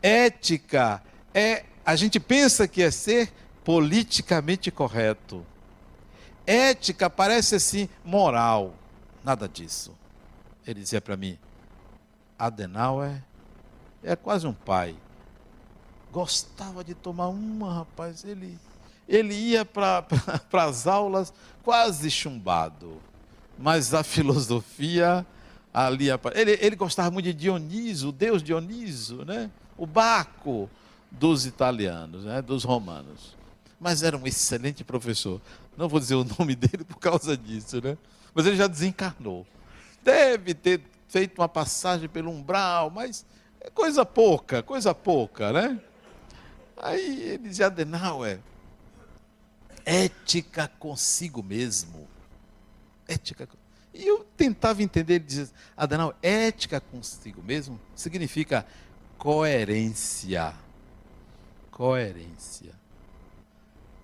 Ética 0.02 1.02
é 1.32 1.64
a 1.84 1.94
gente 1.94 2.18
pensa 2.18 2.66
que 2.66 2.82
é 2.82 2.90
ser 2.90 3.32
politicamente 3.66 4.70
correto. 4.70 5.44
Ética 6.46 7.10
parece 7.10 7.56
assim 7.56 7.88
moral. 8.04 8.72
Nada 9.24 9.48
disso. 9.48 9.92
Ele 10.64 10.78
dizia 10.78 11.00
para 11.00 11.16
mim: 11.16 11.36
Adenauer 12.38 13.20
é 14.04 14.14
quase 14.14 14.46
um 14.46 14.52
pai. 14.52 14.94
gostava 16.12 16.84
de 16.84 16.94
tomar 16.94 17.26
uma, 17.26 17.78
rapaz. 17.78 18.24
Ele, 18.24 18.56
ele 19.08 19.34
ia 19.34 19.64
para 19.64 20.06
as 20.62 20.86
aulas 20.86 21.34
quase 21.64 22.08
chumbado. 22.08 23.02
Mas 23.58 23.92
a 23.92 24.04
filosofia 24.04 25.26
ali. 25.74 26.06
Ele, 26.36 26.56
ele 26.60 26.76
gostava 26.76 27.10
muito 27.10 27.24
de 27.24 27.34
Dioniso, 27.34 28.10
o 28.10 28.12
deus 28.12 28.44
Dioniso, 28.44 29.24
né? 29.24 29.50
o 29.76 29.86
Baco 29.86 30.70
dos 31.10 31.46
italianos, 31.46 32.22
né? 32.22 32.40
dos 32.40 32.62
romanos. 32.62 33.34
Mas 33.78 34.02
era 34.02 34.16
um 34.16 34.26
excelente 34.26 34.82
professor. 34.82 35.40
Não 35.76 35.88
vou 35.88 36.00
dizer 36.00 36.14
o 36.14 36.24
nome 36.38 36.54
dele 36.54 36.84
por 36.84 36.98
causa 36.98 37.36
disso, 37.36 37.80
né? 37.80 37.96
Mas 38.34 38.46
ele 38.46 38.56
já 38.56 38.66
desencarnou. 38.66 39.46
Deve 40.02 40.54
ter 40.54 40.80
feito 41.08 41.40
uma 41.40 41.48
passagem 41.48 42.08
pelo 42.08 42.30
umbral, 42.30 42.90
mas 42.90 43.24
é 43.60 43.70
coisa 43.70 44.04
pouca, 44.04 44.62
coisa 44.62 44.94
pouca, 44.94 45.52
né? 45.52 45.80
Aí 46.76 47.22
ele 47.22 47.48
dizia, 47.48 47.66
Adenauer, 47.66 48.38
ética 49.84 50.68
consigo 50.78 51.42
mesmo. 51.42 52.06
Ética. 53.08 53.48
E 53.94 54.06
eu 54.06 54.24
tentava 54.36 54.82
entender, 54.82 55.14
ele 55.14 55.24
dizia, 55.24 55.48
Adenauer, 55.76 56.14
ética 56.22 56.80
consigo 56.80 57.42
mesmo 57.42 57.80
significa 57.94 58.66
coerência. 59.16 60.54
Coerência. 61.70 62.74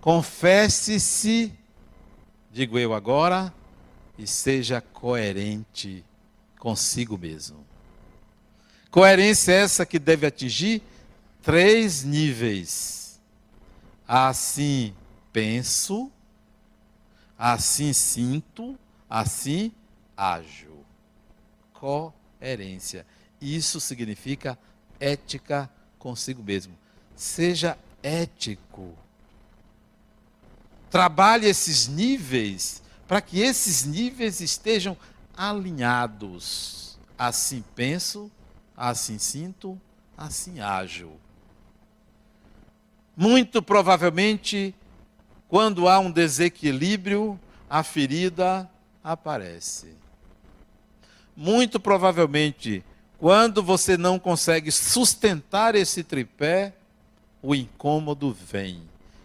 Confesse-se, 0.02 1.56
digo 2.50 2.76
eu 2.76 2.92
agora, 2.92 3.54
e 4.18 4.26
seja 4.26 4.80
coerente 4.80 6.04
consigo 6.58 7.16
mesmo. 7.16 7.64
Coerência 8.90 9.52
essa 9.52 9.86
que 9.86 10.00
deve 10.00 10.26
atingir 10.26 10.82
três 11.40 12.02
níveis. 12.02 13.20
Assim 14.06 14.92
penso, 15.32 16.10
assim 17.38 17.92
sinto, 17.92 18.76
assim 19.08 19.70
ajo. 20.16 20.84
Coerência. 21.74 23.06
Isso 23.40 23.78
significa 23.80 24.58
ética 24.98 25.70
consigo 25.96 26.42
mesmo. 26.42 26.76
Seja 27.14 27.78
ético. 28.02 29.00
Trabalhe 30.92 31.48
esses 31.48 31.88
níveis 31.88 32.82
para 33.08 33.22
que 33.22 33.40
esses 33.40 33.86
níveis 33.86 34.42
estejam 34.42 34.94
alinhados. 35.34 36.98
Assim 37.18 37.64
penso, 37.74 38.30
assim 38.76 39.18
sinto, 39.18 39.80
assim 40.14 40.60
ajo. 40.60 41.12
Muito 43.16 43.62
provavelmente, 43.62 44.74
quando 45.48 45.88
há 45.88 45.98
um 45.98 46.10
desequilíbrio, 46.10 47.40
a 47.70 47.82
ferida 47.82 48.70
aparece. 49.02 49.96
Muito 51.34 51.80
provavelmente, 51.80 52.84
quando 53.16 53.62
você 53.62 53.96
não 53.96 54.18
consegue 54.18 54.70
sustentar 54.70 55.74
esse 55.74 56.04
tripé, 56.04 56.74
o 57.40 57.54
incômodo 57.54 58.30
vem 58.30 58.82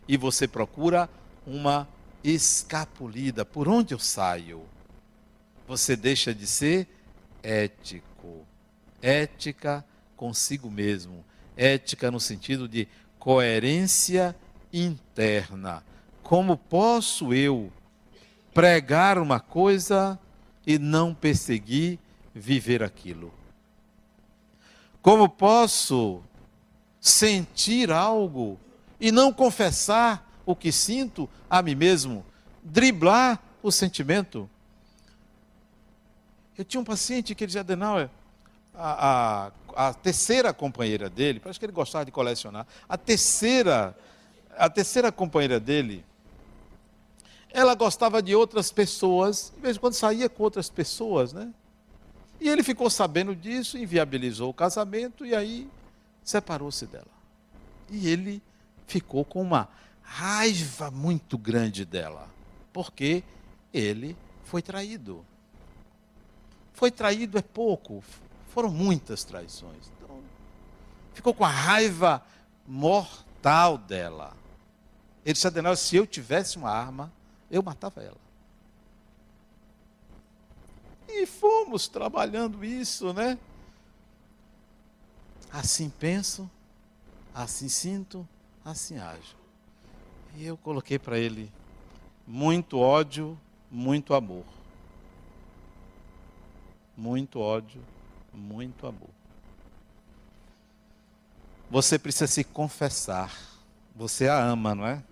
e 0.08 0.16
você 0.16 0.48
procura 0.48 1.10
uma 1.48 1.88
escapulida. 2.22 3.46
Por 3.46 3.70
onde 3.70 3.94
eu 3.94 4.00
saio? 4.00 4.64
Você 5.66 5.96
deixa 5.96 6.36
de 6.36 6.46
ser 6.46 6.88
ético. 7.42 8.46
Ética 9.02 9.86
consigo 10.18 10.70
mesmo. 10.70 11.24
Ética 11.56 12.12
no 12.12 12.20
sentido 12.20 12.68
de 12.68 12.88
coerência 13.18 14.36
interna. 14.74 15.82
Como 16.22 16.58
posso 16.58 17.34
eu 17.34 17.72
pregar 18.54 19.18
uma 19.18 19.40
coisa 19.40 20.20
e 20.66 20.78
não 20.78 21.14
perseguir 21.14 21.98
viver 22.36 22.84
aquilo? 22.84 23.34
Como 25.02 25.30
posso 25.30 26.22
sentir 27.00 27.90
algo 27.92 28.60
e 29.00 29.12
não 29.12 29.32
confessar 29.32 30.27
o 30.48 30.56
que 30.56 30.72
sinto 30.72 31.30
a 31.50 31.62
mim 31.62 31.76
mesmo? 31.76 32.26
Driblar 32.64 33.44
o 33.62 33.70
sentimento? 33.70 34.50
Eu 36.58 36.64
tinha 36.64 36.80
um 36.80 36.86
paciente 36.86 37.36
que 37.36 37.44
ele 37.44 37.48
dizia, 37.48 37.62
Adenauer, 37.62 38.10
a, 38.74 39.52
a, 39.76 39.90
a 39.90 39.94
terceira 39.94 40.54
companheira 40.54 41.10
dele, 41.10 41.42
parece 41.42 41.60
que 41.60 41.66
ele 41.66 41.74
gostava 41.74 42.06
de 42.06 42.12
colecionar, 42.12 42.66
a 42.88 42.98
terceira, 42.98 43.96
a 44.58 44.70
terceira 44.70 45.12
companheira 45.12 45.60
dele, 45.60 46.06
ela 47.52 47.76
gostava 47.76 48.22
de 48.22 48.34
outras 48.34 48.72
pessoas, 48.72 49.52
de 49.54 49.62
vez 49.62 49.76
em 49.76 49.80
quando 49.80 49.96
saía 49.96 50.30
com 50.30 50.44
outras 50.44 50.70
pessoas, 50.70 51.34
né? 51.34 51.54
E 52.40 52.48
ele 52.48 52.64
ficou 52.64 52.90
sabendo 52.90 53.36
disso, 53.36 53.78
inviabilizou 53.78 54.50
o 54.50 54.54
casamento 54.54 55.26
e 55.26 55.36
aí 55.36 55.68
separou-se 56.24 56.86
dela. 56.86 57.08
E 57.90 58.08
ele 58.08 58.42
ficou 58.86 59.26
com 59.26 59.42
uma 59.42 59.68
raiva 60.08 60.90
muito 60.90 61.38
grande 61.38 61.84
dela, 61.84 62.30
porque 62.72 63.24
ele 63.74 64.18
foi 64.46 64.62
traído. 64.62 65.24
Foi 66.74 66.90
traído 66.90 67.38
é 67.38 67.42
pouco, 67.42 68.04
foram 68.54 68.72
muitas 68.72 69.24
traições. 69.24 69.92
Então, 69.98 70.20
ficou 71.14 71.34
com 71.34 71.44
a 71.44 71.50
raiva 71.50 72.24
mortal 72.66 73.78
dela. 73.78 74.36
Ele 75.26 75.34
disse, 75.34 75.46
Adenal, 75.46 75.76
se 75.76 75.98
eu 75.98 76.08
tivesse 76.08 76.58
uma 76.58 76.72
arma, 76.72 77.12
eu 77.52 77.62
matava 77.62 78.02
ela. 78.02 78.18
E 81.10 81.26
fomos 81.26 81.88
trabalhando 81.88 82.64
isso, 82.64 83.14
né? 83.14 83.38
Assim 85.52 85.90
penso, 85.90 86.50
assim 87.34 87.68
sinto, 87.68 88.28
assim 88.64 88.98
ajo. 88.98 89.47
E 90.38 90.46
eu 90.46 90.56
coloquei 90.56 91.00
para 91.00 91.18
ele 91.18 91.52
muito 92.28 92.78
ódio, 92.78 93.36
muito 93.72 94.14
amor. 94.14 94.44
Muito 96.96 97.40
ódio, 97.40 97.82
muito 98.32 98.86
amor. 98.86 99.10
Você 101.72 101.98
precisa 101.98 102.28
se 102.28 102.44
confessar. 102.44 103.36
Você 103.96 104.28
a 104.28 104.40
ama, 104.40 104.76
não 104.76 104.86
é? 104.86 105.04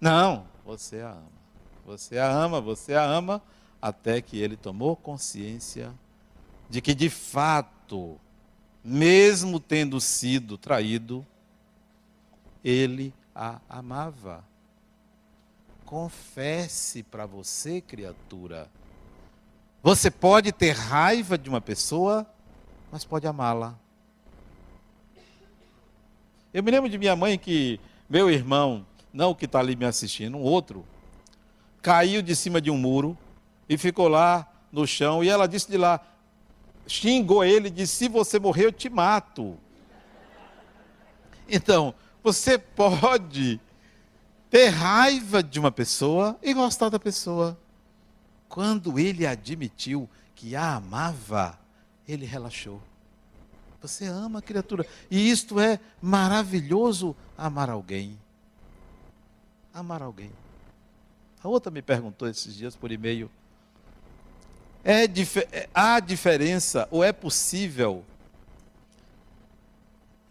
Não, 0.00 0.46
você 0.64 1.00
a 1.00 1.10
ama. 1.10 1.32
Você 1.84 2.16
a 2.16 2.30
ama, 2.30 2.60
você 2.60 2.94
a 2.94 3.02
ama 3.02 3.42
até 3.80 4.22
que 4.22 4.38
ele 4.38 4.56
tomou 4.56 4.94
consciência 4.94 5.92
de 6.70 6.80
que 6.80 6.94
de 6.94 7.10
fato, 7.10 8.20
mesmo 8.84 9.58
tendo 9.58 10.00
sido 10.00 10.56
traído, 10.56 11.26
ele 12.62 13.12
a 13.34 13.60
amava. 13.68 14.44
Confesse 15.84 17.02
para 17.02 17.26
você, 17.26 17.80
criatura. 17.80 18.70
Você 19.82 20.10
pode 20.10 20.52
ter 20.52 20.72
raiva 20.72 21.36
de 21.36 21.48
uma 21.48 21.60
pessoa, 21.60 22.26
mas 22.90 23.04
pode 23.04 23.26
amá-la. 23.26 23.74
Eu 26.54 26.62
me 26.62 26.70
lembro 26.70 26.88
de 26.88 26.98
minha 26.98 27.16
mãe 27.16 27.38
que 27.38 27.80
meu 28.08 28.30
irmão, 28.30 28.86
não 29.10 29.30
o 29.30 29.34
que 29.34 29.46
está 29.46 29.58
ali 29.58 29.74
me 29.74 29.86
assistindo, 29.86 30.36
um 30.36 30.42
outro, 30.42 30.84
caiu 31.80 32.20
de 32.20 32.36
cima 32.36 32.60
de 32.60 32.70
um 32.70 32.76
muro 32.76 33.16
e 33.66 33.78
ficou 33.78 34.06
lá 34.06 34.46
no 34.70 34.86
chão. 34.86 35.24
E 35.24 35.30
ela 35.30 35.48
disse 35.48 35.70
de 35.70 35.78
lá, 35.78 36.00
xingou 36.86 37.42
ele, 37.42 37.70
disse: 37.70 37.96
Se 37.96 38.08
você 38.08 38.38
morrer, 38.38 38.66
eu 38.66 38.72
te 38.72 38.90
mato. 38.90 39.56
Então, 41.48 41.94
você 42.22 42.58
pode 42.58 43.60
ter 44.50 44.68
raiva 44.68 45.42
de 45.42 45.58
uma 45.58 45.72
pessoa 45.72 46.38
e 46.42 46.52
gostar 46.52 46.88
da 46.88 46.98
pessoa. 46.98 47.58
Quando 48.48 48.98
ele 48.98 49.26
admitiu 49.26 50.08
que 50.34 50.54
a 50.54 50.74
amava, 50.74 51.58
ele 52.06 52.26
relaxou. 52.26 52.80
Você 53.80 54.06
ama 54.06 54.38
a 54.38 54.42
criatura. 54.42 54.86
E 55.10 55.30
isto 55.30 55.58
é 55.58 55.80
maravilhoso 56.00 57.16
amar 57.36 57.68
alguém. 57.68 58.18
Amar 59.74 60.02
alguém. 60.02 60.30
A 61.42 61.48
outra 61.48 61.72
me 61.72 61.82
perguntou 61.82 62.28
esses 62.28 62.54
dias 62.54 62.76
por 62.76 62.92
e-mail. 62.92 63.30
É, 64.84 65.04
é 65.04 65.68
há 65.74 65.98
diferença, 65.98 66.86
ou 66.90 67.02
é 67.02 67.12
possível 67.12 68.04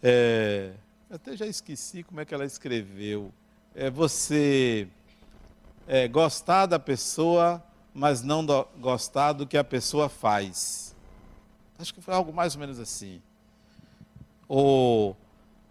é, 0.02 0.72
até 1.12 1.36
já 1.36 1.46
esqueci 1.46 2.02
como 2.02 2.20
é 2.22 2.24
que 2.24 2.32
ela 2.32 2.46
escreveu. 2.46 3.30
É 3.74 3.90
você 3.90 4.88
é, 5.86 6.08
gostar 6.08 6.64
da 6.64 6.78
pessoa, 6.78 7.62
mas 7.92 8.22
não 8.22 8.42
do, 8.42 8.66
gostar 8.78 9.34
do 9.34 9.46
que 9.46 9.58
a 9.58 9.64
pessoa 9.64 10.08
faz. 10.08 10.96
Acho 11.78 11.92
que 11.92 12.00
foi 12.00 12.14
algo 12.14 12.32
mais 12.32 12.54
ou 12.54 12.60
menos 12.60 12.80
assim. 12.80 13.20
Ou 14.48 15.14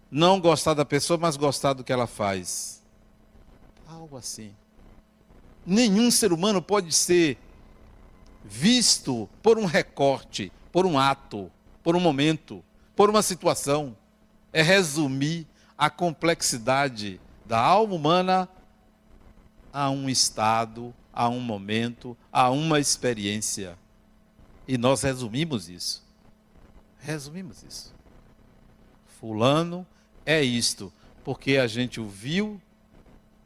não 0.08 0.40
gostar 0.40 0.74
da 0.74 0.84
pessoa, 0.84 1.18
mas 1.18 1.36
gostar 1.36 1.72
do 1.72 1.82
que 1.82 1.92
ela 1.92 2.06
faz. 2.06 2.80
Algo 3.88 4.16
assim. 4.16 4.54
Nenhum 5.66 6.08
ser 6.12 6.32
humano 6.32 6.62
pode 6.62 6.92
ser 6.92 7.36
visto 8.44 9.28
por 9.42 9.58
um 9.58 9.64
recorte, 9.64 10.52
por 10.70 10.86
um 10.86 10.96
ato, 10.96 11.50
por 11.82 11.96
um 11.96 12.00
momento, 12.00 12.62
por 12.94 13.10
uma 13.10 13.22
situação. 13.22 13.96
É 14.52 14.62
resumir 14.62 15.46
a 15.76 15.88
complexidade 15.88 17.20
da 17.44 17.60
alma 17.60 17.94
humana 17.94 18.48
a 19.72 19.90
um 19.90 20.08
estado, 20.08 20.94
a 21.12 21.28
um 21.28 21.40
momento, 21.40 22.16
a 22.30 22.50
uma 22.50 22.78
experiência. 22.78 23.78
E 24.66 24.78
nós 24.78 25.02
resumimos 25.02 25.68
isso. 25.68 26.02
Resumimos 27.00 27.62
isso. 27.62 27.92
Fulano 29.18 29.86
é 30.24 30.42
isto, 30.42 30.92
porque 31.24 31.56
a 31.56 31.66
gente 31.66 32.00
o 32.00 32.08
viu 32.08 32.60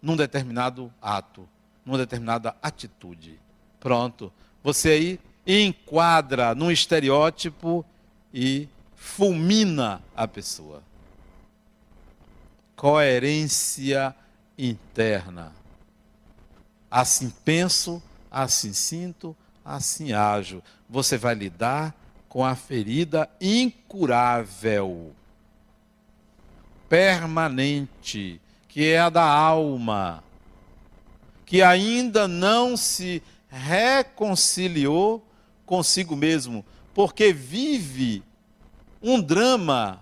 num 0.02 0.16
determinado 0.16 0.92
ato, 1.00 1.48
numa 1.84 1.98
determinada 1.98 2.54
atitude. 2.62 3.38
Pronto. 3.80 4.32
Você 4.62 4.90
aí 4.90 5.20
enquadra 5.46 6.54
num 6.54 6.70
estereótipo 6.70 7.84
e 8.32 8.68
fulmina 8.94 10.02
a 10.14 10.26
pessoa. 10.26 10.82
Coerência 12.76 14.14
interna. 14.58 15.52
Assim 16.90 17.32
penso, 17.44 18.02
assim 18.30 18.72
sinto, 18.72 19.34
assim 19.64 20.12
ajo. 20.12 20.62
Você 20.88 21.16
vai 21.16 21.34
lidar 21.34 21.94
com 22.28 22.44
a 22.44 22.54
ferida 22.54 23.28
incurável, 23.40 25.12
permanente, 26.88 28.40
que 28.68 28.90
é 28.90 29.00
a 29.00 29.08
da 29.08 29.24
alma, 29.24 30.22
que 31.46 31.62
ainda 31.62 32.28
não 32.28 32.76
se 32.76 33.22
reconciliou 33.48 35.26
consigo 35.64 36.14
mesmo, 36.14 36.62
porque 36.94 37.32
vive 37.32 38.22
um 39.02 39.20
drama, 39.20 40.00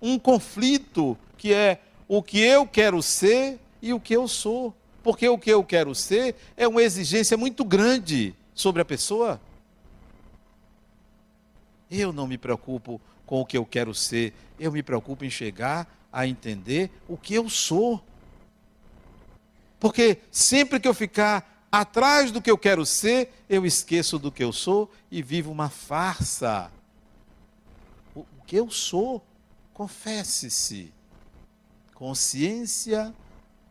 um 0.00 0.18
conflito 0.18 1.18
que 1.36 1.52
é 1.52 1.80
o 2.08 2.22
que 2.22 2.40
eu 2.40 2.66
quero 2.66 3.02
ser 3.02 3.60
e 3.80 3.92
o 3.92 4.00
que 4.00 4.16
eu 4.16 4.26
sou. 4.26 4.74
Porque 5.02 5.28
o 5.28 5.38
que 5.38 5.50
eu 5.50 5.62
quero 5.62 5.94
ser 5.94 6.34
é 6.56 6.66
uma 6.66 6.82
exigência 6.82 7.36
muito 7.36 7.64
grande 7.64 8.34
sobre 8.54 8.82
a 8.82 8.84
pessoa. 8.84 9.40
Eu 11.90 12.12
não 12.12 12.26
me 12.26 12.36
preocupo 12.36 13.00
com 13.24 13.40
o 13.40 13.46
que 13.46 13.56
eu 13.56 13.64
quero 13.64 13.94
ser, 13.94 14.34
eu 14.58 14.72
me 14.72 14.82
preocupo 14.82 15.24
em 15.24 15.30
chegar 15.30 15.86
a 16.10 16.26
entender 16.26 16.90
o 17.06 17.16
que 17.16 17.34
eu 17.34 17.48
sou. 17.48 18.02
Porque 19.78 20.18
sempre 20.30 20.80
que 20.80 20.88
eu 20.88 20.94
ficar 20.94 21.66
atrás 21.70 22.32
do 22.32 22.40
que 22.40 22.50
eu 22.50 22.58
quero 22.58 22.84
ser, 22.84 23.32
eu 23.48 23.64
esqueço 23.64 24.18
do 24.18 24.32
que 24.32 24.42
eu 24.42 24.52
sou 24.52 24.90
e 25.10 25.22
vivo 25.22 25.52
uma 25.52 25.68
farsa. 25.68 26.72
O 28.14 28.24
que 28.46 28.56
eu 28.56 28.70
sou, 28.70 29.24
confesse-se. 29.72 30.92
Consciência 31.98 33.12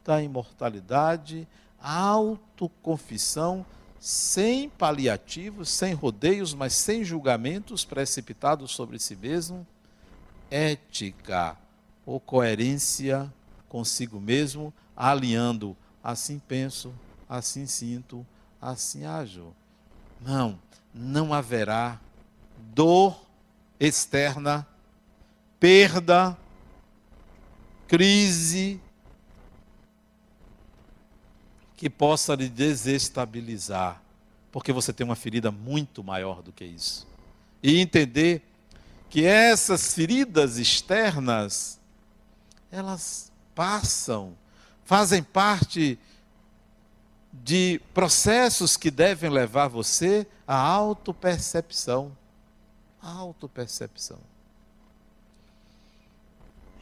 da 0.04 0.22
imortalidade, 0.22 1.48
autoconfissão, 1.80 3.66
sem 4.02 4.68
paliativos, 4.68 5.70
sem 5.70 5.94
rodeios, 5.94 6.54
mas 6.54 6.74
sem 6.74 7.06
julgamentos 7.06 7.86
precipitados 7.86 8.72
sobre 8.72 9.00
si 9.00 9.16
mesmo, 9.16 9.66
ética 10.52 11.56
ou 12.06 12.20
coerência 12.20 13.32
consigo 13.70 14.20
mesmo, 14.20 14.74
alinhando 14.94 15.74
assim 16.04 16.38
penso, 16.38 16.94
assim 17.30 17.66
sinto, 17.66 18.28
assim 18.62 19.06
ajo. 19.06 19.54
Não, 20.20 20.60
não 20.94 21.34
haverá 21.34 21.98
dor 22.74 23.18
externa, 23.80 24.68
perda, 25.62 26.38
crise, 27.88 28.82
que 31.76 31.90
possa 31.90 32.34
lhe 32.36 32.50
desestabilizar, 32.50 34.02
porque 34.52 34.74
você 34.74 34.92
tem 34.92 35.06
uma 35.06 35.16
ferida 35.16 35.52
muito 35.52 36.04
maior 36.04 36.42
do 36.42 36.52
que 36.52 36.66
isso. 36.66 37.08
E 37.62 37.80
entender 37.80 38.42
que 39.10 39.26
essas 39.26 39.94
feridas 39.94 40.58
externas, 40.58 41.80
elas 42.72 43.32
passam, 43.54 44.36
fazem 44.84 45.24
parte 45.24 46.00
de 47.32 47.80
processos 47.94 48.76
que 48.76 48.90
devem 48.90 49.30
levar 49.30 49.68
você 49.68 50.28
à 50.48 50.56
autopercepção. 50.56 52.16
Autopercepção. 53.02 54.20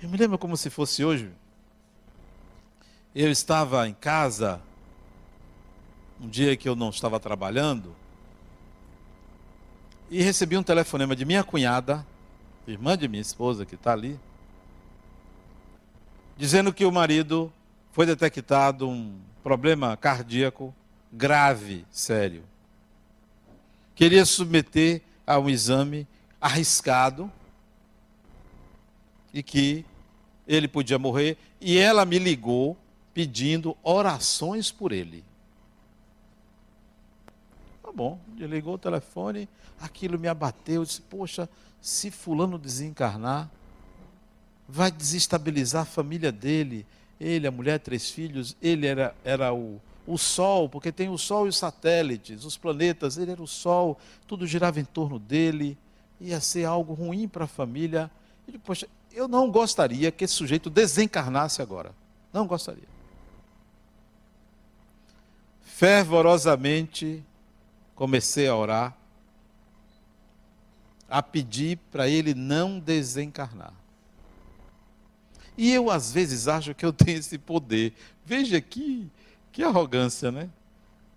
Eu 0.01 0.09
me 0.09 0.17
lembro 0.17 0.37
como 0.37 0.57
se 0.57 0.69
fosse 0.69 1.05
hoje. 1.05 1.31
Eu 3.13 3.31
estava 3.31 3.87
em 3.87 3.93
casa 3.93 4.61
um 6.19 6.27
dia 6.27 6.55
que 6.55 6.67
eu 6.67 6.75
não 6.75 6.89
estava 6.89 7.19
trabalhando, 7.19 7.95
e 10.09 10.21
recebi 10.21 10.57
um 10.57 10.63
telefonema 10.63 11.15
de 11.15 11.25
minha 11.25 11.43
cunhada, 11.43 12.05
irmã 12.67 12.97
de 12.97 13.07
minha 13.07 13.21
esposa 13.21 13.65
que 13.65 13.75
está 13.75 13.91
ali, 13.91 14.19
dizendo 16.37 16.73
que 16.73 16.85
o 16.85 16.91
marido 16.91 17.51
foi 17.91 18.05
detectado 18.05 18.87
um 18.87 19.19
problema 19.43 19.97
cardíaco 19.97 20.73
grave, 21.11 21.85
sério. 21.89 22.43
Queria 23.95 24.25
submeter 24.25 25.01
a 25.25 25.39
um 25.39 25.49
exame 25.49 26.07
arriscado 26.39 27.31
e 29.35 29.43
que 29.43 29.85
ele 30.47 30.67
podia 30.67 30.97
morrer, 30.97 31.37
e 31.61 31.77
ela 31.77 32.05
me 32.05 32.17
ligou 32.17 32.75
pedindo 33.13 33.77
orações 33.83 34.71
por 34.71 34.91
ele 34.91 35.23
bom. 37.95 38.19
Desligou 38.27 38.75
o 38.75 38.77
telefone, 38.77 39.47
aquilo 39.79 40.19
me 40.19 40.27
abateu. 40.27 40.81
Eu 40.81 40.85
disse, 40.85 41.01
poxa, 41.01 41.49
se 41.81 42.11
fulano 42.11 42.59
desencarnar, 42.59 43.49
vai 44.67 44.91
desestabilizar 44.91 45.83
a 45.83 45.85
família 45.85 46.31
dele. 46.31 46.85
Ele, 47.19 47.47
a 47.47 47.51
mulher, 47.51 47.79
três 47.79 48.09
filhos, 48.09 48.57
ele 48.61 48.85
era, 48.85 49.15
era 49.23 49.53
o, 49.53 49.81
o 50.05 50.17
Sol, 50.17 50.67
porque 50.67 50.91
tem 50.91 51.09
o 51.09 51.17
Sol 51.17 51.45
e 51.45 51.49
os 51.49 51.57
satélites, 51.57 52.43
os 52.43 52.57
planetas, 52.57 53.17
ele 53.17 53.31
era 53.31 53.41
o 53.41 53.47
Sol, 53.47 53.97
tudo 54.27 54.45
girava 54.45 54.79
em 54.79 54.85
torno 54.85 55.17
dele, 55.17 55.77
ia 56.19 56.41
ser 56.41 56.65
algo 56.65 56.93
ruim 56.93 57.27
para 57.27 57.45
a 57.45 57.47
família. 57.47 58.11
Ele, 58.47 58.59
poxa, 58.59 58.87
eu 59.15 59.29
não 59.29 59.49
gostaria 59.49 60.11
que 60.11 60.25
esse 60.25 60.33
sujeito 60.33 60.69
desencarnasse 60.69 61.61
agora. 61.61 61.95
Não 62.33 62.45
gostaria. 62.45 62.83
Fervorosamente 65.63 67.23
comecei 67.95 68.47
a 68.47 68.55
orar, 68.55 68.95
a 71.09 71.23
pedir 71.23 71.77
para 71.89 72.09
ele 72.09 72.33
não 72.33 72.77
desencarnar. 72.77 73.73
E 75.57 75.71
eu, 75.71 75.89
às 75.89 76.11
vezes, 76.11 76.49
acho 76.49 76.75
que 76.75 76.85
eu 76.85 76.91
tenho 76.93 77.17
esse 77.17 77.37
poder. 77.37 77.93
Veja 78.25 78.59
que, 78.59 79.09
que 79.51 79.63
arrogância, 79.63 80.29
né? 80.29 80.49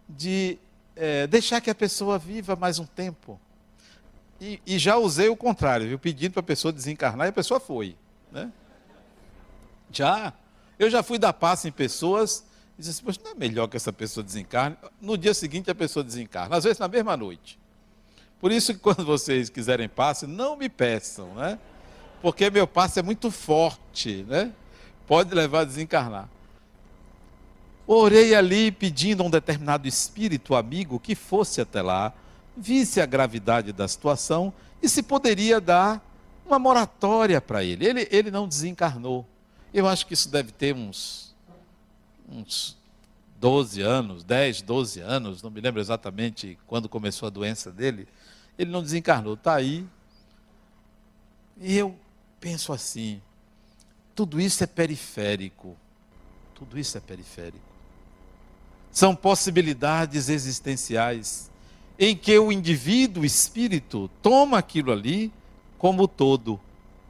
De 0.08 0.56
é, 0.94 1.26
deixar 1.26 1.60
que 1.60 1.68
a 1.68 1.74
pessoa 1.74 2.16
viva 2.16 2.54
mais 2.54 2.78
um 2.78 2.86
tempo. 2.86 3.40
E, 4.40 4.60
e 4.66 4.78
já 4.78 4.96
usei 4.96 5.28
o 5.28 5.36
contrário, 5.36 5.88
viu? 5.88 5.98
pedindo 5.98 6.32
para 6.32 6.40
a 6.40 6.44
pessoa 6.44 6.72
desencarnar 6.72 7.26
e 7.26 7.30
a 7.30 7.32
pessoa 7.32 7.58
foi. 7.58 7.96
Né? 8.30 8.52
Já. 9.90 10.32
Eu 10.78 10.88
já 10.88 11.02
fui 11.02 11.18
dar 11.18 11.32
passo 11.32 11.66
em 11.66 11.72
pessoas 11.72 12.44
Diz 12.78 12.88
assim, 12.88 13.04
poxa, 13.04 13.18
não 13.24 13.32
é 13.32 13.34
melhor 13.34 13.66
que 13.66 13.76
essa 13.76 13.92
pessoa 13.92 14.22
desencarne? 14.22 14.76
No 15.00 15.18
dia 15.18 15.34
seguinte 15.34 15.68
a 15.68 15.74
pessoa 15.74 16.04
desencarna, 16.04 16.56
às 16.56 16.62
vezes 16.62 16.78
na 16.78 16.86
mesma 16.86 17.16
noite. 17.16 17.58
Por 18.40 18.52
isso 18.52 18.72
que 18.72 18.78
quando 18.80 19.04
vocês 19.04 19.50
quiserem 19.50 19.88
passe, 19.88 20.26
não 20.26 20.56
me 20.56 20.68
peçam, 20.68 21.34
né? 21.34 21.58
Porque 22.22 22.48
meu 22.50 22.68
passe 22.68 23.00
é 23.00 23.02
muito 23.02 23.32
forte, 23.32 24.24
né? 24.28 24.52
Pode 25.08 25.34
levar 25.34 25.60
a 25.60 25.64
desencarnar. 25.64 26.28
Orei 27.84 28.34
ali 28.34 28.70
pedindo 28.70 29.22
a 29.24 29.26
um 29.26 29.30
determinado 29.30 29.88
espírito 29.88 30.54
amigo 30.54 31.00
que 31.00 31.16
fosse 31.16 31.60
até 31.60 31.82
lá, 31.82 32.12
visse 32.58 33.00
a 33.00 33.06
gravidade 33.06 33.72
da 33.72 33.86
situação 33.86 34.52
e 34.82 34.88
se 34.88 35.02
poderia 35.02 35.60
dar 35.60 36.04
uma 36.44 36.58
moratória 36.58 37.40
para 37.40 37.62
ele. 37.62 37.86
ele. 37.86 38.08
Ele 38.10 38.30
não 38.30 38.48
desencarnou. 38.48 39.26
Eu 39.72 39.86
acho 39.86 40.06
que 40.06 40.14
isso 40.14 40.28
deve 40.28 40.52
ter 40.52 40.74
uns 40.74 41.28
uns 42.30 42.76
12 43.40 43.80
anos, 43.80 44.22
10, 44.22 44.62
12 44.62 45.00
anos, 45.00 45.42
não 45.42 45.50
me 45.50 45.60
lembro 45.60 45.80
exatamente 45.80 46.58
quando 46.66 46.88
começou 46.88 47.26
a 47.26 47.30
doença 47.30 47.70
dele, 47.70 48.06
ele 48.58 48.70
não 48.70 48.82
desencarnou, 48.82 49.34
está 49.34 49.54
aí. 49.54 49.86
E 51.56 51.76
eu 51.76 51.96
penso 52.40 52.72
assim: 52.72 53.22
tudo 54.14 54.40
isso 54.40 54.62
é 54.62 54.66
periférico. 54.66 55.76
Tudo 56.54 56.76
isso 56.76 56.98
é 56.98 57.00
periférico. 57.00 57.62
São 58.90 59.14
possibilidades 59.14 60.28
existenciais 60.28 61.48
em 61.98 62.16
que 62.16 62.38
o 62.38 62.52
indivíduo, 62.52 63.22
o 63.22 63.26
espírito, 63.26 64.08
toma 64.22 64.58
aquilo 64.58 64.92
ali 64.92 65.32
como 65.76 66.06
todo, 66.06 66.60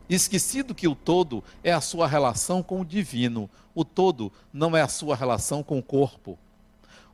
esquecido 0.08 0.74
que 0.74 0.88
o 0.88 0.94
todo 0.94 1.44
é 1.62 1.72
a 1.72 1.80
sua 1.80 2.06
relação 2.06 2.62
com 2.62 2.80
o 2.80 2.84
divino. 2.84 3.50
O 3.74 3.84
todo 3.84 4.32
não 4.52 4.76
é 4.76 4.80
a 4.80 4.88
sua 4.88 5.14
relação 5.14 5.62
com 5.62 5.78
o 5.78 5.82
corpo. 5.82 6.38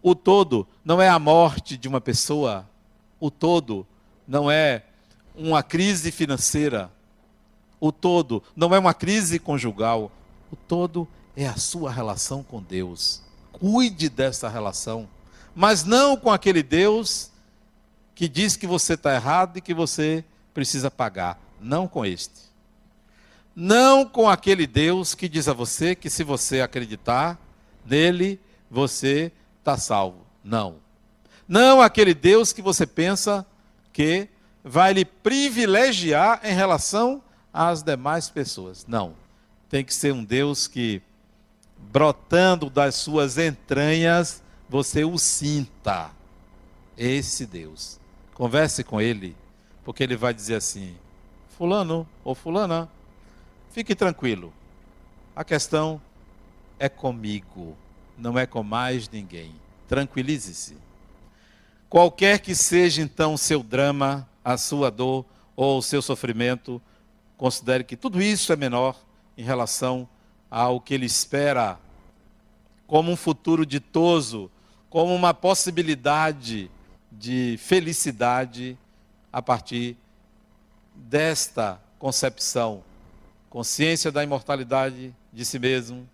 O 0.02 0.14
todo 0.14 0.66
não 0.84 1.02
é 1.02 1.08
a 1.08 1.18
morte 1.18 1.76
de 1.76 1.88
uma 1.88 2.00
pessoa. 2.00 2.68
O 3.18 3.30
todo 3.30 3.86
não 4.26 4.50
é 4.50 4.84
uma 5.34 5.62
crise 5.62 6.12
financeira. 6.12 6.90
O 7.80 7.90
todo 7.90 8.42
não 8.54 8.74
é 8.74 8.78
uma 8.78 8.94
crise 8.94 9.38
conjugal. 9.38 10.12
O 10.52 10.56
todo 10.56 11.08
é 11.36 11.46
a 11.46 11.56
sua 11.56 11.90
relação 11.90 12.42
com 12.42 12.62
Deus. 12.62 13.20
Cuide 13.52 14.08
dessa 14.08 14.48
relação, 14.48 15.08
mas 15.54 15.84
não 15.84 16.16
com 16.16 16.30
aquele 16.30 16.62
Deus 16.62 17.30
que 18.14 18.28
diz 18.28 18.56
que 18.56 18.66
você 18.66 18.94
está 18.94 19.14
errado 19.14 19.56
e 19.56 19.60
que 19.60 19.74
você 19.74 20.24
precisa 20.52 20.90
pagar. 20.90 21.38
Não 21.60 21.88
com 21.88 22.04
este. 22.06 22.44
Não 23.56 24.04
com 24.04 24.28
aquele 24.28 24.66
Deus 24.66 25.14
que 25.14 25.28
diz 25.28 25.48
a 25.48 25.52
você 25.52 25.94
que 25.94 26.10
se 26.10 26.24
você 26.24 26.60
acreditar 26.60 27.38
nele, 27.84 28.40
você 28.70 29.32
está 29.58 29.76
salvo. 29.76 30.26
Não. 30.42 30.76
Não 31.46 31.80
aquele 31.80 32.14
Deus 32.14 32.52
que 32.52 32.62
você 32.62 32.86
pensa 32.86 33.46
que 33.92 34.28
vai 34.62 34.92
lhe 34.92 35.04
privilegiar 35.04 36.40
em 36.42 36.54
relação 36.54 37.22
às 37.52 37.82
demais 37.82 38.30
pessoas. 38.30 38.86
Não. 38.86 39.14
Tem 39.68 39.84
que 39.84 39.94
ser 39.94 40.12
um 40.12 40.24
Deus 40.24 40.66
que, 40.66 41.02
brotando 41.92 42.70
das 42.70 42.96
suas 42.96 43.38
entranhas, 43.38 44.42
você 44.68 45.04
o 45.04 45.18
sinta. 45.18 46.10
Esse 46.96 47.44
Deus. 47.44 48.00
Converse 48.34 48.82
com 48.82 49.00
ele, 49.00 49.36
porque 49.84 50.02
ele 50.02 50.16
vai 50.16 50.34
dizer 50.34 50.56
assim: 50.56 50.96
Fulano 51.56 52.06
ou 52.24 52.34
Fulana, 52.34 52.88
fique 53.70 53.94
tranquilo. 53.94 54.52
A 55.36 55.44
questão 55.44 56.00
é 56.78 56.88
comigo, 56.88 57.76
não 58.18 58.38
é 58.38 58.46
com 58.46 58.62
mais 58.62 59.08
ninguém. 59.08 59.54
Tranquilize-se. 59.88 60.76
Qualquer 61.88 62.40
que 62.40 62.54
seja 62.54 63.02
então 63.02 63.34
o 63.34 63.38
seu 63.38 63.62
drama, 63.62 64.28
a 64.44 64.56
sua 64.56 64.90
dor 64.90 65.24
ou 65.54 65.78
o 65.78 65.82
seu 65.82 66.02
sofrimento, 66.02 66.82
considere 67.36 67.84
que 67.84 67.96
tudo 67.96 68.20
isso 68.20 68.52
é 68.52 68.56
menor 68.56 68.96
em 69.38 69.44
relação 69.44 70.08
ao 70.50 70.80
que 70.80 70.94
ele 70.94 71.06
espera 71.06 71.78
como 72.86 73.12
um 73.12 73.16
futuro 73.16 73.64
ditoso, 73.64 74.50
como 74.90 75.14
uma 75.14 75.32
possibilidade 75.32 76.70
de 77.24 77.56
felicidade 77.56 78.76
a 79.32 79.40
partir 79.40 79.96
desta 80.94 81.80
concepção. 81.98 82.84
Consciência 83.48 84.12
da 84.12 84.22
imortalidade 84.22 85.16
de 85.32 85.44
si 85.44 85.58
mesmo, 85.58 86.06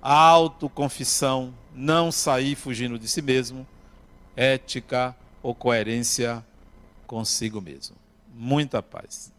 autoconfissão, 0.00 1.52
não 1.74 2.10
sair 2.10 2.54
fugindo 2.54 2.98
de 2.98 3.06
si 3.08 3.20
mesmo, 3.20 3.66
ética 4.34 5.14
ou 5.42 5.54
coerência 5.54 6.42
consigo 7.06 7.60
mesmo. 7.60 7.94
Muita 8.32 8.82
paz. 8.82 9.30